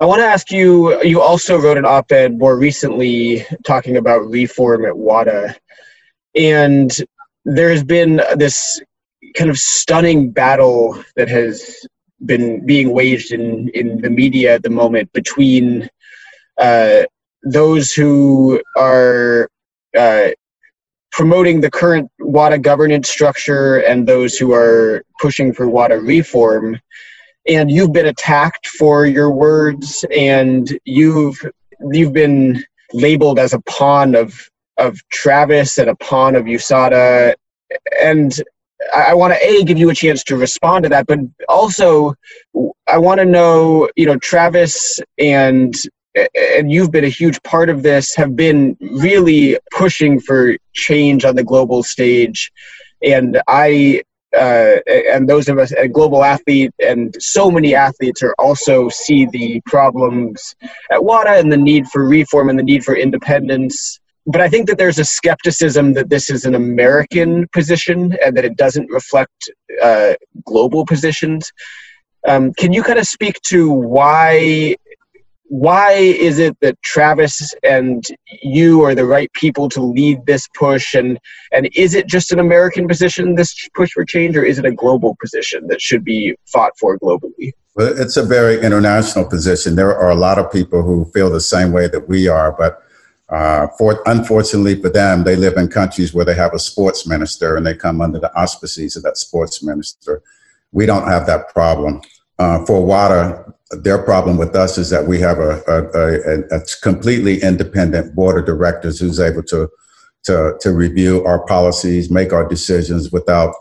I 0.00 0.04
want 0.04 0.20
to 0.20 0.26
ask 0.26 0.50
you 0.50 1.00
you 1.02 1.20
also 1.20 1.60
wrote 1.60 1.78
an 1.78 1.84
op 1.84 2.10
ed 2.10 2.36
more 2.36 2.58
recently 2.58 3.46
talking 3.64 3.96
about 3.96 4.28
reform 4.28 4.84
at 4.84 4.96
WADA. 4.96 5.56
And 6.34 6.90
there 7.44 7.70
has 7.70 7.84
been 7.84 8.20
this 8.36 8.80
kind 9.36 9.50
of 9.50 9.58
stunning 9.58 10.30
battle 10.30 11.02
that 11.16 11.28
has 11.28 11.86
been 12.24 12.64
being 12.66 12.92
waged 12.92 13.32
in, 13.32 13.68
in 13.70 14.00
the 14.00 14.10
media 14.10 14.54
at 14.54 14.62
the 14.62 14.70
moment 14.70 15.12
between 15.12 15.88
uh, 16.58 17.02
those 17.42 17.92
who 17.92 18.60
are 18.76 19.48
uh, 19.96 20.28
promoting 21.12 21.60
the 21.60 21.70
current 21.70 22.10
WADA 22.18 22.58
governance 22.58 23.08
structure 23.08 23.78
and 23.78 24.06
those 24.06 24.36
who 24.36 24.52
are 24.52 25.04
pushing 25.20 25.52
for 25.52 25.68
WADA 25.68 26.00
reform. 26.00 26.80
And 27.48 27.70
you've 27.70 27.92
been 27.92 28.06
attacked 28.06 28.66
for 28.66 29.04
your 29.06 29.30
words, 29.30 30.04
and 30.16 30.78
you've 30.84 31.38
you've 31.90 32.12
been 32.12 32.64
labeled 32.92 33.38
as 33.38 33.52
a 33.52 33.60
pawn 33.62 34.14
of 34.14 34.48
of 34.78 35.00
Travis 35.10 35.78
and 35.78 35.90
a 35.90 35.96
pawn 35.96 36.34
of 36.34 36.44
USADA. 36.44 37.34
And 38.00 38.32
I, 38.94 39.02
I 39.10 39.14
want 39.14 39.34
to 39.34 39.44
a 39.44 39.64
give 39.64 39.78
you 39.78 39.90
a 39.90 39.94
chance 39.94 40.22
to 40.24 40.36
respond 40.36 40.84
to 40.84 40.88
that, 40.90 41.06
but 41.06 41.18
also 41.48 42.14
I 42.88 42.98
want 42.98 43.18
to 43.18 43.24
know, 43.24 43.90
you 43.96 44.06
know, 44.06 44.18
Travis 44.18 45.00
and 45.18 45.74
and 46.14 46.70
you've 46.70 46.90
been 46.90 47.04
a 47.04 47.08
huge 47.08 47.42
part 47.42 47.68
of 47.68 47.82
this, 47.82 48.14
have 48.14 48.36
been 48.36 48.76
really 48.80 49.58
pushing 49.70 50.20
for 50.20 50.56
change 50.74 51.24
on 51.24 51.36
the 51.36 51.44
global 51.44 51.82
stage. 51.82 52.52
And 53.02 53.40
I, 53.48 54.02
uh, 54.36 54.76
and 54.86 55.28
those 55.28 55.48
of 55.48 55.58
us, 55.58 55.72
a 55.72 55.88
global 55.88 56.24
athlete, 56.24 56.72
and 56.84 57.14
so 57.20 57.50
many 57.50 57.74
athletes 57.74 58.22
are 58.22 58.34
also 58.38 58.88
see 58.88 59.26
the 59.26 59.60
problems 59.66 60.54
at 60.90 61.02
WADA 61.02 61.38
and 61.38 61.52
the 61.52 61.56
need 61.56 61.86
for 61.88 62.06
reform 62.08 62.48
and 62.48 62.58
the 62.58 62.62
need 62.62 62.84
for 62.84 62.96
independence. 62.96 63.98
But 64.26 64.40
I 64.40 64.48
think 64.48 64.68
that 64.68 64.78
there's 64.78 65.00
a 65.00 65.04
skepticism 65.04 65.94
that 65.94 66.08
this 66.08 66.30
is 66.30 66.44
an 66.44 66.54
American 66.54 67.48
position 67.48 68.16
and 68.24 68.36
that 68.36 68.44
it 68.44 68.56
doesn't 68.56 68.88
reflect 68.90 69.50
uh, 69.82 70.14
global 70.44 70.86
positions. 70.86 71.52
Um, 72.26 72.52
can 72.54 72.72
you 72.72 72.84
kind 72.84 73.00
of 73.00 73.08
speak 73.08 73.40
to 73.48 73.72
why 73.72 74.76
why 75.52 75.92
is 75.92 76.38
it 76.38 76.56
that 76.62 76.80
Travis 76.80 77.52
and 77.62 78.02
you 78.42 78.82
are 78.84 78.94
the 78.94 79.04
right 79.04 79.30
people 79.34 79.68
to 79.68 79.82
lead 79.82 80.24
this 80.24 80.48
push? 80.56 80.94
And, 80.94 81.20
and 81.52 81.68
is 81.74 81.94
it 81.94 82.06
just 82.06 82.32
an 82.32 82.38
American 82.38 82.88
position, 82.88 83.34
this 83.34 83.68
push 83.74 83.90
for 83.92 84.02
change, 84.02 84.34
or 84.34 84.42
is 84.42 84.58
it 84.58 84.64
a 84.64 84.72
global 84.72 85.14
position 85.20 85.66
that 85.66 85.82
should 85.82 86.04
be 86.04 86.34
fought 86.46 86.72
for 86.80 86.98
globally? 86.98 87.52
Well, 87.74 87.92
it's 88.00 88.16
a 88.16 88.24
very 88.24 88.62
international 88.62 89.26
position. 89.26 89.76
There 89.76 89.94
are 89.94 90.08
a 90.08 90.14
lot 90.14 90.38
of 90.38 90.50
people 90.50 90.82
who 90.82 91.04
feel 91.12 91.28
the 91.28 91.38
same 91.38 91.70
way 91.70 91.86
that 91.86 92.08
we 92.08 92.28
are, 92.28 92.52
but 92.52 92.82
uh, 93.28 93.66
for, 93.76 94.02
unfortunately 94.06 94.80
for 94.80 94.88
them, 94.88 95.22
they 95.22 95.36
live 95.36 95.58
in 95.58 95.68
countries 95.68 96.14
where 96.14 96.24
they 96.24 96.34
have 96.34 96.54
a 96.54 96.58
sports 96.58 97.06
minister 97.06 97.58
and 97.58 97.66
they 97.66 97.74
come 97.74 98.00
under 98.00 98.18
the 98.18 98.34
auspices 98.34 98.96
of 98.96 99.02
that 99.02 99.18
sports 99.18 99.62
minister. 99.62 100.22
We 100.72 100.86
don't 100.86 101.08
have 101.08 101.26
that 101.26 101.50
problem. 101.50 102.00
Uh, 102.38 102.64
for 102.64 102.84
WADA, 102.84 103.52
their 103.80 103.98
problem 103.98 104.36
with 104.36 104.54
us 104.54 104.78
is 104.78 104.90
that 104.90 105.06
we 105.06 105.18
have 105.20 105.38
a, 105.38 105.62
a, 105.66 106.56
a, 106.56 106.58
a, 106.58 106.64
completely 106.82 107.42
independent 107.42 108.14
board 108.14 108.38
of 108.38 108.46
directors 108.46 109.00
who's 109.00 109.18
able 109.18 109.42
to, 109.44 109.68
to, 110.24 110.56
to 110.60 110.72
review 110.72 111.24
our 111.24 111.44
policies, 111.46 112.10
make 112.10 112.32
our 112.32 112.48
decisions 112.48 113.10
without, 113.12 113.54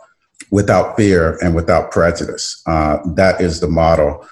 without 0.51 0.97
fear 0.97 1.37
and 1.41 1.55
without 1.55 1.91
prejudice. 1.91 2.61
Uh, 2.67 2.97
that 3.15 3.39
is 3.39 3.59
the 3.59 3.67
model. 3.67 4.25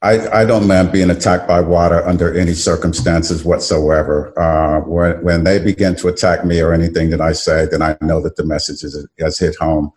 I, 0.00 0.28
I 0.28 0.44
don't 0.44 0.68
mind 0.68 0.92
being 0.92 1.10
attacked 1.10 1.48
by 1.48 1.60
WADA 1.60 2.06
under 2.08 2.36
any 2.38 2.54
circumstances 2.54 3.44
whatsoever. 3.44 4.38
Uh, 4.38 4.80
when, 4.82 5.24
when 5.24 5.44
they 5.44 5.58
begin 5.58 5.96
to 5.96 6.08
attack 6.08 6.44
me 6.44 6.60
or 6.60 6.72
anything 6.72 7.10
that 7.10 7.20
I 7.20 7.32
say, 7.32 7.66
then 7.66 7.82
I 7.82 7.96
know 8.00 8.20
that 8.20 8.36
the 8.36 8.44
message 8.44 8.84
is, 8.84 9.06
has 9.18 9.38
hit 9.38 9.56
home. 9.56 9.92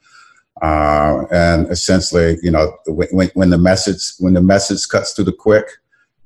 Uh, 0.62 1.26
and 1.32 1.68
essentially, 1.72 2.38
you 2.44 2.52
know, 2.52 2.72
when, 2.88 3.30
when 3.34 3.50
the 3.50 3.58
message 3.58 4.14
when 4.20 4.34
the 4.34 4.42
message 4.42 4.88
cuts 4.88 5.14
through 5.14 5.26
the 5.26 5.34
quick, 5.34 5.66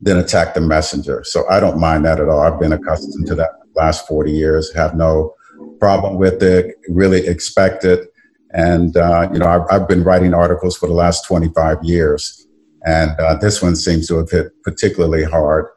then 0.01 0.17
attack 0.17 0.53
the 0.53 0.61
messenger. 0.61 1.23
So 1.23 1.47
I 1.49 1.59
don't 1.59 1.79
mind 1.79 2.05
that 2.05 2.19
at 2.19 2.27
all. 2.27 2.41
I've 2.41 2.59
been 2.59 2.73
accustomed 2.73 3.27
to 3.27 3.35
that 3.35 3.51
last 3.75 4.07
40 4.07 4.31
years. 4.31 4.73
Have 4.73 4.95
no 4.95 5.35
problem 5.79 6.17
with 6.17 6.43
it. 6.43 6.75
Really 6.89 7.25
expect 7.25 7.85
it. 7.85 8.11
And 8.51 8.95
uh, 8.97 9.29
you 9.31 9.39
know, 9.39 9.47
I've, 9.47 9.63
I've, 9.69 9.87
been 9.87 10.03
writing 10.03 10.33
articles 10.33 10.77
for 10.77 10.87
the 10.87 10.93
last 10.93 11.25
25 11.25 11.83
years, 11.83 12.47
and 12.85 13.11
uh, 13.19 13.35
this 13.35 13.61
one 13.61 13.75
seems 13.75 14.07
to 14.07 14.17
have 14.17 14.31
hit 14.31 14.51
particularly 14.63 15.25
hard. 15.25 15.67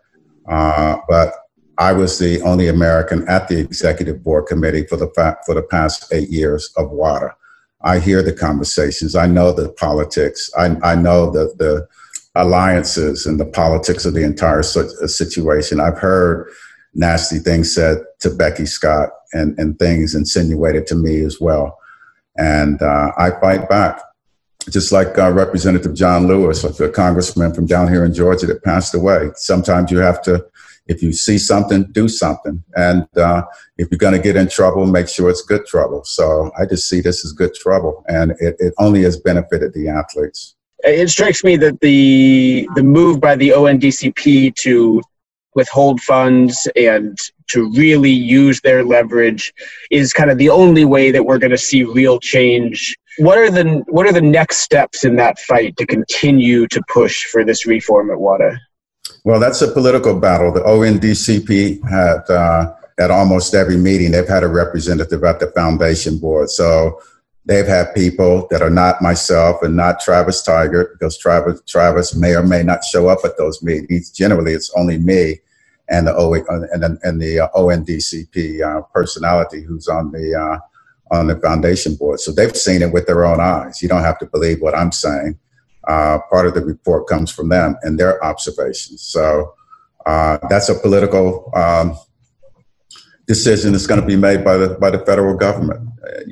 Uh, 0.49 0.99
but 1.09 1.35
I 1.79 1.92
was 1.92 2.18
the 2.18 2.40
only 2.42 2.68
American 2.68 3.29
at 3.29 3.49
the 3.49 3.59
executive 3.59 4.23
board 4.23 4.47
committee 4.47 4.87
for 4.87 4.97
the 4.97 5.11
fa- 5.14 5.38
for 5.44 5.55
the 5.55 5.62
past 5.62 6.12
eight 6.12 6.29
years 6.29 6.73
of 6.77 6.90
WADA. 6.90 7.35
I 7.83 8.01
hear 8.01 8.23
the 8.23 8.33
conversations. 8.33 9.14
I 9.14 9.27
know 9.27 9.53
the 9.53 9.69
politics. 9.71 10.51
I, 10.57 10.77
I 10.83 10.95
know 10.95 11.31
the 11.31 11.55
the 11.59 11.88
alliances 12.35 13.27
and 13.27 13.41
the 13.41 13.45
politics 13.47 14.05
of 14.05 14.14
the 14.14 14.25
entire 14.25 14.62
situation. 14.62 15.81
I've 15.81 15.99
heard 15.99 16.49
nasty 16.95 17.38
things 17.38 17.75
said 17.75 17.99
to 18.21 18.31
Becky 18.31 18.67
Scott 18.67 19.11
and, 19.33 19.59
and 19.59 19.79
things 19.79 20.14
insinuated 20.14 20.87
to 20.88 20.95
me 20.95 21.21
as 21.21 21.41
well. 21.41 21.79
And 22.37 22.81
uh, 22.81 23.12
I 23.19 23.31
fight 23.41 23.69
back. 23.69 24.01
Just 24.71 24.93
like 24.93 25.19
uh, 25.19 25.33
Representative 25.33 25.95
John 25.95 26.27
Lewis, 26.27 26.62
the 26.62 26.91
congressman 26.91 27.55
from 27.55 27.67
down 27.67 27.88
here 27.88 28.05
in 28.05 28.12
Georgia 28.12 28.47
that 28.47 28.62
passed 28.62 28.95
away. 28.95 29.31
Sometimes 29.35 29.91
you 29.91 29.99
have 29.99 30.21
to, 30.23 30.45
if 30.88 31.03
you 31.03 31.12
see 31.12 31.38
something, 31.38 31.85
do 31.92 32.09
something. 32.09 32.64
And 32.74 33.07
uh, 33.16 33.42
if 33.77 33.88
you're 33.90 33.98
going 33.98 34.14
to 34.14 34.20
get 34.20 34.37
in 34.37 34.48
trouble, 34.48 34.87
make 34.87 35.09
sure 35.09 35.31
it's 35.31 35.42
good 35.42 35.66
trouble. 35.66 36.03
So 36.05 36.51
I 36.59 36.64
just 36.64 36.88
see 36.88 37.01
this 37.01 37.24
as 37.24 37.33
good 37.33 37.55
trouble. 37.55 38.05
And 38.09 38.33
it, 38.40 38.57
it 38.59 38.74
only 38.79 39.03
has 39.03 39.20
benefited 39.20 39.74
the 39.74 39.88
athletes. 39.88 40.57
It 40.81 41.11
strikes 41.11 41.42
me 41.42 41.57
that 41.57 41.81
the 41.81 42.68
the 42.77 42.85
move 42.85 43.20
by 43.20 43.35
the 43.35 43.48
ONDCP 43.48 44.55
to 44.57 45.03
withhold 45.55 46.01
funds 46.01 46.68
and 46.77 47.18
to 47.48 47.68
really 47.72 48.12
use 48.12 48.61
their 48.61 48.85
leverage 48.85 49.53
is 49.90 50.12
kind 50.12 50.31
of 50.31 50.38
the 50.38 50.48
only 50.48 50.85
way 50.85 51.11
that 51.11 51.24
we're 51.24 51.38
going 51.38 51.51
to 51.51 51.59
see 51.59 51.83
real 51.83 52.20
change. 52.20 52.96
What 53.18 53.38
are 53.38 53.51
the 53.51 53.83
what 53.88 54.07
are 54.07 54.12
the 54.12 54.20
next 54.20 54.59
steps 54.59 55.05
in 55.05 55.16
that 55.16 55.40
fight 55.40 55.77
to 55.79 55.87
continue 55.87 56.68
to 56.68 56.81
push 56.88 57.24
for 57.24 57.44
this 57.44 57.66
reform 57.66 58.12
at 58.12 58.20
WADA? 58.20 58.61
Well, 59.29 59.41
that's 59.41 59.61
a 59.61 59.71
political 59.71 60.19
battle. 60.19 60.51
The 60.51 60.62
ONDCP 60.62 61.87
had 61.87 62.31
uh, 62.31 62.73
at 62.99 63.11
almost 63.11 63.53
every 63.53 63.77
meeting 63.77 64.11
they've 64.11 64.27
had 64.27 64.43
a 64.43 64.49
representative 64.49 65.23
at 65.23 65.38
the 65.38 65.49
foundation 65.49 66.17
board. 66.19 66.49
So 66.49 66.99
they've 67.45 67.67
had 67.67 67.95
people 67.95 68.49
that 68.51 68.62
are 68.62 68.71
not 68.71 69.03
myself 69.03 69.62
and 69.62 69.77
not 69.77 70.01
Travis 70.01 70.43
Tygart 70.43 70.95
because 70.95 71.19
Travis 71.19 71.61
Travis 71.69 72.17
may 72.17 72.37
or 72.37 72.43
may 72.43 72.62
not 72.62 72.83
show 72.85 73.09
up 73.09 73.19
at 73.23 73.37
those 73.37 73.62
meetings. 73.62 74.11
Generally, 74.11 74.55
it's 74.55 74.73
only 74.75 74.97
me 74.97 75.41
and 75.91 76.07
the 76.07 76.17
o, 76.17 76.33
and, 76.33 76.99
and 77.03 77.21
the 77.21 77.41
uh, 77.41 77.49
ONDCP 77.55 78.62
uh, 78.62 78.81
personality 78.95 79.62
who's 79.62 79.88
on 79.88 80.11
the 80.11 80.35
uh, 80.35 80.59
on 81.14 81.27
the 81.27 81.37
foundation 81.37 81.97
board. 81.97 82.21
So 82.21 82.33
they've 82.33 82.57
seen 82.57 82.81
it 82.81 82.95
with 82.95 83.07
their 83.07 83.27
own 83.27 83.41
eyes. 83.41 83.83
You 83.83 83.91
don't 83.91 84.05
have 84.05 84.19
to 84.21 84.27
believe 84.27 84.62
what 84.62 84.75
I'm 84.75 84.91
saying. 84.91 85.38
Uh, 85.88 86.18
part 86.31 86.46
of 86.46 86.53
the 86.53 86.62
report 86.62 87.09
comes 87.09 87.31
from 87.31 87.48
them 87.48 87.74
and 87.83 87.98
their 87.98 88.22
observations. 88.22 89.03
So 89.03 89.55
uh, 90.05 90.37
that's 90.51 90.68
a 90.68 90.74
political 90.74 91.51
um, 91.55 91.96
decision 93.27 93.72
that's 93.72 93.87
going 93.87 94.01
to 94.01 94.07
be 94.07 94.16
made 94.16 94.44
by 94.44 94.57
the 94.57 94.68
by 94.81 94.90
the 94.90 94.98
federal 94.98 95.37
government. 95.37 95.88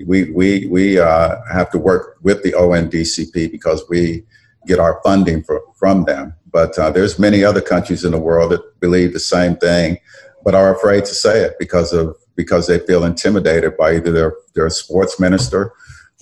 We 0.06 0.30
we 0.32 0.66
we 0.66 0.98
uh, 0.98 1.36
have 1.50 1.70
to 1.70 1.78
work 1.78 2.18
with 2.22 2.42
the 2.42 2.52
ONDCP 2.52 3.50
because 3.50 3.82
we 3.88 4.24
get 4.66 4.78
our 4.78 5.00
funding 5.02 5.42
for, 5.42 5.62
from 5.78 6.04
them. 6.04 6.34
But 6.50 6.78
uh, 6.78 6.90
there's 6.90 7.18
many 7.18 7.44
other 7.44 7.60
countries 7.60 8.04
in 8.04 8.12
the 8.12 8.18
world 8.18 8.52
that 8.52 8.80
believe 8.80 9.12
the 9.12 9.20
same 9.20 9.56
thing, 9.56 9.98
but 10.44 10.54
are 10.54 10.74
afraid 10.74 11.04
to 11.04 11.14
say 11.14 11.42
it 11.42 11.56
because 11.58 11.92
of 11.92 12.16
because 12.34 12.66
they 12.66 12.78
feel 12.80 13.04
intimidated 13.04 13.76
by 13.76 13.96
either 13.96 14.12
their 14.12 14.34
their 14.54 14.70
sports 14.70 15.18
minister 15.20 15.72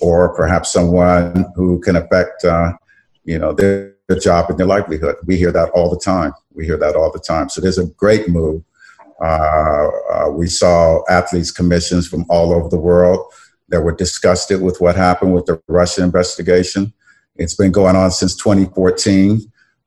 or 0.01 0.35
perhaps 0.35 0.73
someone 0.73 1.47
who 1.55 1.81
can 1.81 1.97
affect 1.97 2.45
uh, 2.45 2.73
you 3.25 3.39
know 3.39 3.53
their, 3.53 3.95
their 4.09 4.19
job 4.19 4.51
and 4.51 4.59
their 4.59 4.67
livelihood. 4.67 5.17
We 5.27 5.37
hear 5.37 5.53
that 5.53 5.71
all 5.71 5.91
the 5.91 6.01
time. 6.01 6.33
We 6.53 6.67
hear 6.67 6.77
that 6.79 6.97
all 6.97 7.11
the 7.11 7.21
time. 7.21 7.49
So 7.49 7.61
there's 7.61 7.79
a 7.79 7.87
great 7.87 8.29
move. 8.29 8.63
Uh, 9.21 9.89
uh 10.13 10.31
we 10.31 10.47
saw 10.49 11.03
athletes 11.09 11.51
commissions 11.51 12.09
from 12.09 12.25
all 12.29 12.53
over 12.53 12.69
the 12.69 12.81
world 12.81 13.33
that 13.69 13.83
were 13.83 13.95
disgusted 13.95 14.61
with 14.61 14.81
what 14.81 14.97
happened 14.97 15.35
with 15.35 15.47
the 15.47 15.61
Russia 15.69 16.03
investigation. 16.03 16.93
It's 17.37 17.55
been 17.55 17.73
going 17.73 17.97
on 17.97 18.11
since 18.11 18.37
2014. 18.37 19.41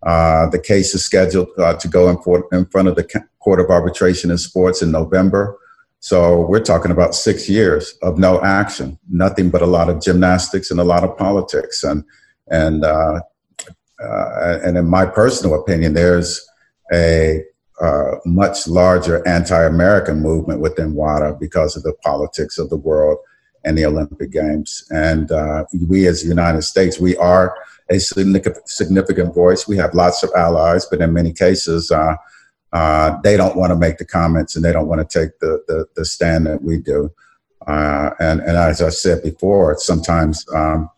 Uh, 0.04 0.50
the 0.50 0.60
case 0.60 0.94
is 0.94 1.04
scheduled 1.04 1.48
uh, 1.58 1.74
to 1.76 1.88
go 1.88 2.10
in, 2.10 2.18
for, 2.20 2.48
in, 2.52 2.66
front 2.66 2.88
of 2.88 2.96
the 2.96 3.26
Court 3.40 3.60
of 3.60 3.70
Arbitration 3.70 4.30
in 4.30 4.38
Sports 4.38 4.82
in 4.82 4.92
November. 4.92 5.58
So 6.00 6.46
we're 6.46 6.64
talking 6.64 6.92
about 6.92 7.16
six 7.16 7.50
years 7.50 7.98
of 8.04 8.20
no 8.20 8.42
action, 8.42 9.00
nothing 9.10 9.50
but 9.50 9.62
a 9.62 9.66
lot 9.66 9.90
of 9.90 10.02
gymnastics 10.02 10.70
and 10.70 10.80
a 10.80 10.84
lot 10.84 11.04
of 11.04 11.18
politics. 11.18 11.84
And 11.84 12.04
and 12.50 12.84
uh, 12.84 13.20
uh 14.04 14.60
and 14.64 14.78
in 14.78 14.88
my 14.88 15.06
personal 15.06 15.60
opinion, 15.60 15.94
there's 15.94 16.48
a 16.94 17.44
uh, 17.82 18.16
much 18.26 18.68
larger 18.68 19.26
anti-American 19.28 20.20
movement 20.20 20.60
within 20.60 20.96
WADA 20.96 21.38
because 21.40 21.76
of 21.76 21.84
the 21.84 21.94
politics 22.04 22.58
of 22.58 22.70
the 22.70 22.78
world 22.78 23.18
and 23.64 23.78
the 23.78 23.86
Olympic 23.86 24.32
Games. 24.32 24.84
And 24.90 25.32
uh, 25.32 25.66
we, 25.88 26.08
as 26.08 26.22
the 26.22 26.28
United 26.28 26.64
States, 26.64 27.00
we 27.00 27.16
are 27.18 27.56
a 27.92 28.00
significant 28.00 29.36
voice. 29.36 29.68
We 29.68 29.78
have 29.78 29.94
lots 29.94 30.24
of 30.24 30.32
allies, 30.36 30.86
but 30.86 31.02
in 31.02 31.14
many 31.14 31.34
cases, 31.34 31.92
uh, 31.92 32.16
uh, 32.74 33.18
they 33.24 33.38
don't 33.38 33.56
want 33.56 33.72
to 33.72 33.78
make 33.78 33.98
the 33.98 34.06
comments 34.06 34.56
and 34.56 34.66
they 34.66 34.74
don't 34.74 34.88
want 34.88 35.08
to 35.08 35.20
take 35.20 35.40
the, 35.40 35.64
the, 35.68 35.86
the 35.96 36.06
stand 36.06 36.48
that 36.48 36.62
we 36.64 36.78
do. 36.78 37.12
Uh, 37.66 38.12
and, 38.20 38.40
and 38.42 38.58
as 38.58 38.82
I 38.82 38.90
said 38.90 39.24
before, 39.24 39.78
sometimes 39.78 40.46
um, 40.56 40.90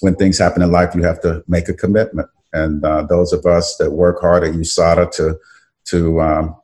when 0.00 0.16
things 0.16 0.38
happen 0.38 0.62
in 0.62 0.70
life, 0.70 0.94
you 0.94 1.02
have 1.02 1.20
to 1.20 1.42
make 1.46 1.68
a 1.68 1.74
commitment. 1.74 2.28
And 2.52 2.84
uh, 2.84 3.04
those 3.04 3.32
of 3.32 3.46
us 3.46 3.76
that 3.76 3.92
work 3.92 4.20
hard 4.20 4.44
at 4.44 4.54
USADA 4.54 5.12
to 5.12 5.38
to 5.86 6.20
um, 6.20 6.56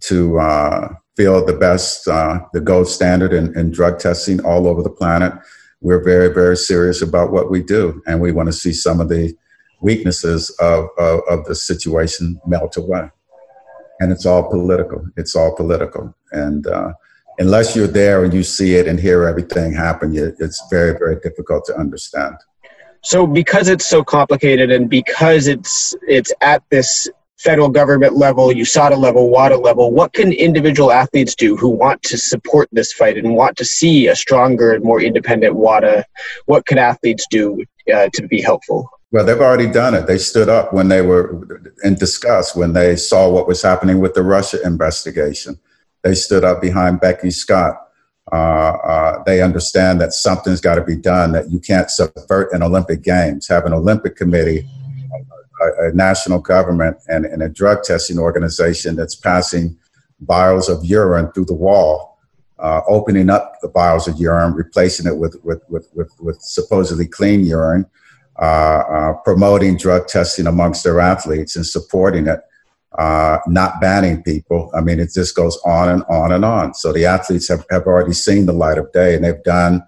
to 0.00 0.38
uh, 0.38 0.88
feel 1.16 1.44
the 1.44 1.56
best, 1.56 2.06
uh, 2.06 2.40
the 2.52 2.60
gold 2.60 2.88
standard 2.88 3.32
in, 3.32 3.56
in, 3.58 3.70
drug 3.70 3.98
testing 3.98 4.44
all 4.44 4.66
over 4.66 4.82
the 4.82 4.90
planet. 4.90 5.32
We're 5.80 6.04
very, 6.04 6.32
very 6.32 6.56
serious 6.56 7.00
about 7.00 7.32
what 7.32 7.50
we 7.50 7.62
do, 7.62 8.02
and 8.06 8.20
we 8.20 8.32
want 8.32 8.48
to 8.48 8.52
see 8.52 8.72
some 8.72 9.00
of 9.00 9.08
the 9.08 9.34
weaknesses 9.80 10.50
of, 10.60 10.88
of, 10.98 11.20
of 11.28 11.44
the 11.46 11.54
situation 11.54 12.40
melt 12.46 12.76
away. 12.76 13.10
And 14.00 14.12
it's 14.12 14.26
all 14.26 14.50
political. 14.50 15.06
It's 15.16 15.34
all 15.34 15.56
political. 15.56 16.14
And 16.32 16.66
uh, 16.66 16.92
unless 17.38 17.74
you're 17.74 17.86
there 17.86 18.24
and 18.24 18.34
you 18.34 18.42
see 18.42 18.74
it 18.74 18.86
and 18.86 19.00
hear 19.00 19.26
everything 19.26 19.72
happen, 19.72 20.14
it's 20.14 20.62
very, 20.70 20.98
very 20.98 21.16
difficult 21.20 21.64
to 21.66 21.76
understand. 21.76 22.36
So, 23.06 23.24
because 23.24 23.68
it's 23.68 23.86
so 23.86 24.02
complicated, 24.02 24.72
and 24.72 24.90
because 24.90 25.46
it's 25.46 25.94
it's 26.08 26.32
at 26.40 26.64
this 26.70 27.08
federal 27.38 27.68
government 27.68 28.16
level, 28.16 28.48
USADA 28.48 28.98
level, 28.98 29.30
WADA 29.30 29.58
level, 29.58 29.92
what 29.92 30.12
can 30.12 30.32
individual 30.32 30.90
athletes 30.90 31.36
do 31.36 31.56
who 31.56 31.68
want 31.68 32.02
to 32.02 32.18
support 32.18 32.68
this 32.72 32.92
fight 32.92 33.16
and 33.16 33.36
want 33.36 33.56
to 33.58 33.64
see 33.64 34.08
a 34.08 34.16
stronger 34.16 34.74
and 34.74 34.82
more 34.82 35.00
independent 35.00 35.54
WADA? 35.54 36.04
What 36.46 36.66
can 36.66 36.78
athletes 36.78 37.24
do 37.30 37.64
uh, 37.94 38.08
to 38.12 38.26
be 38.26 38.42
helpful? 38.42 38.90
Well, 39.12 39.24
they've 39.24 39.40
already 39.40 39.70
done 39.70 39.94
it. 39.94 40.08
They 40.08 40.18
stood 40.18 40.48
up 40.48 40.72
when 40.72 40.88
they 40.88 41.02
were 41.02 41.62
in 41.84 41.94
disgust, 41.94 42.56
when 42.56 42.72
they 42.72 42.96
saw 42.96 43.30
what 43.30 43.46
was 43.46 43.62
happening 43.62 44.00
with 44.00 44.14
the 44.14 44.22
Russia 44.22 44.60
investigation. 44.64 45.60
They 46.02 46.16
stood 46.16 46.42
up 46.42 46.60
behind 46.60 47.00
Becky 47.00 47.30
Scott. 47.30 47.85
Uh, 48.32 48.34
uh, 48.34 49.22
they 49.24 49.40
understand 49.40 50.00
that 50.00 50.12
something's 50.12 50.60
got 50.60 50.74
to 50.74 50.82
be 50.82 50.96
done, 50.96 51.32
that 51.32 51.50
you 51.50 51.60
can't 51.60 51.90
subvert 51.90 52.52
an 52.52 52.62
Olympic 52.62 53.02
Games, 53.02 53.46
have 53.46 53.64
an 53.66 53.72
Olympic 53.72 54.16
committee 54.16 54.66
a, 55.60 55.88
a 55.88 55.92
national 55.92 56.40
government 56.40 56.98
and, 57.08 57.24
and, 57.24 57.42
a 57.42 57.48
drug 57.48 57.82
testing 57.82 58.18
organization 58.18 58.96
that's 58.96 59.14
passing 59.14 59.76
vials 60.20 60.68
of 60.68 60.84
urine 60.84 61.30
through 61.32 61.44
the 61.44 61.54
wall, 61.54 62.18
uh, 62.58 62.80
opening 62.88 63.30
up 63.30 63.54
the 63.62 63.68
vials 63.68 64.08
of 64.08 64.18
urine, 64.18 64.54
replacing 64.54 65.06
it 65.06 65.16
with, 65.16 65.36
with, 65.44 65.62
with, 65.68 65.88
with, 65.94 66.12
with 66.20 66.40
supposedly 66.40 67.06
clean 67.06 67.44
urine, 67.44 67.86
uh, 68.40 68.82
uh, 68.90 69.12
promoting 69.24 69.76
drug 69.76 70.06
testing 70.08 70.46
amongst 70.46 70.84
their 70.84 71.00
athletes 71.00 71.56
and 71.56 71.66
supporting 71.66 72.26
it. 72.26 72.40
Uh, 72.98 73.38
not 73.46 73.80
banning 73.80 74.22
people. 74.22 74.70
I 74.74 74.80
mean, 74.80 75.00
it 75.00 75.10
just 75.12 75.36
goes 75.36 75.58
on 75.66 75.88
and 75.88 76.02
on 76.08 76.32
and 76.32 76.44
on. 76.44 76.72
So 76.72 76.92
the 76.92 77.04
athletes 77.04 77.48
have, 77.48 77.66
have 77.70 77.86
already 77.86 78.14
seen 78.14 78.46
the 78.46 78.54
light 78.54 78.78
of 78.78 78.90
day 78.92 79.14
and 79.14 79.24
they've 79.24 79.42
done, 79.42 79.82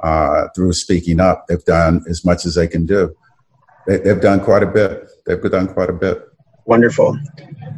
uh, 0.00 0.48
through 0.54 0.72
speaking 0.72 1.20
up, 1.20 1.46
they've 1.46 1.64
done 1.64 2.02
as 2.08 2.24
much 2.24 2.46
as 2.46 2.54
they 2.54 2.66
can 2.66 2.86
do. 2.86 3.14
They, 3.86 4.00
have 4.08 4.22
done 4.22 4.40
quite 4.40 4.62
a 4.62 4.66
bit 4.66 5.10
they've 5.26 5.40
done 5.50 5.68
quite 5.68 5.90
a 5.90 5.94
bit. 5.94 6.28
Wonderful. 6.66 7.18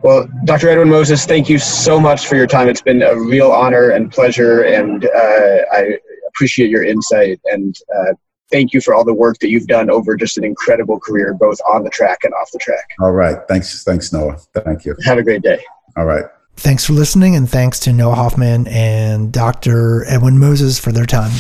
Well, 0.03 0.29
Dr. 0.45 0.69
Edwin 0.69 0.89
Moses, 0.89 1.27
thank 1.27 1.49
you 1.49 1.59
so 1.59 1.99
much 1.99 2.27
for 2.27 2.37
your 2.37 2.47
time. 2.47 2.69
It's 2.69 2.83
been 2.83 3.03
a 3.03 3.17
real 3.17 3.51
honor 3.51 3.91
and 3.91 4.13
pleasure, 4.13 4.63
and 4.63 5.05
uh, 5.05 5.59
I 5.73 5.99
appreciate 6.29 6.71
your 6.71 6.85
insight. 6.85 7.41
And 7.47 7.77
uh, 7.97 8.13
thank 8.51 8.73
you 8.73 8.81
for 8.81 8.95
all 8.95 9.05
the 9.05 9.15
work 9.15 9.39
that 9.39 9.51
you've 9.51 9.67
done 9.67 9.91
over 9.91 10.17
just 10.17 10.39
an 10.39 10.45
incredible 10.45 10.99
career, 10.99 11.35
both 11.35 11.59
on 11.69 11.85
the 11.85 11.91
track 11.91 12.19
and 12.25 12.33
off 12.35 12.51
the 12.53 12.59
track. 12.59 12.91
All 13.01 13.13
right. 13.13 13.39
Thanks. 13.49 13.85
Thanks, 13.85 14.13
Noah. 14.13 14.39
Thank 14.55 14.85
you. 14.85 14.97
Have 15.05 15.19
a 15.19 15.23
great 15.23 15.43
day. 15.43 15.63
All 15.97 16.07
right. 16.07 16.25
Thanks 16.57 16.87
for 16.87 16.95
listening, 16.95 17.37
and 17.37 17.49
thanks 17.49 17.79
to 17.81 17.93
Noah 17.93 18.15
Hoffman 18.15 18.67
and 18.69 19.31
Dr. 19.31 20.07
Edwin 20.07 20.39
Moses 20.39 20.79
for 20.79 20.91
their 20.91 21.05
time. 21.05 21.33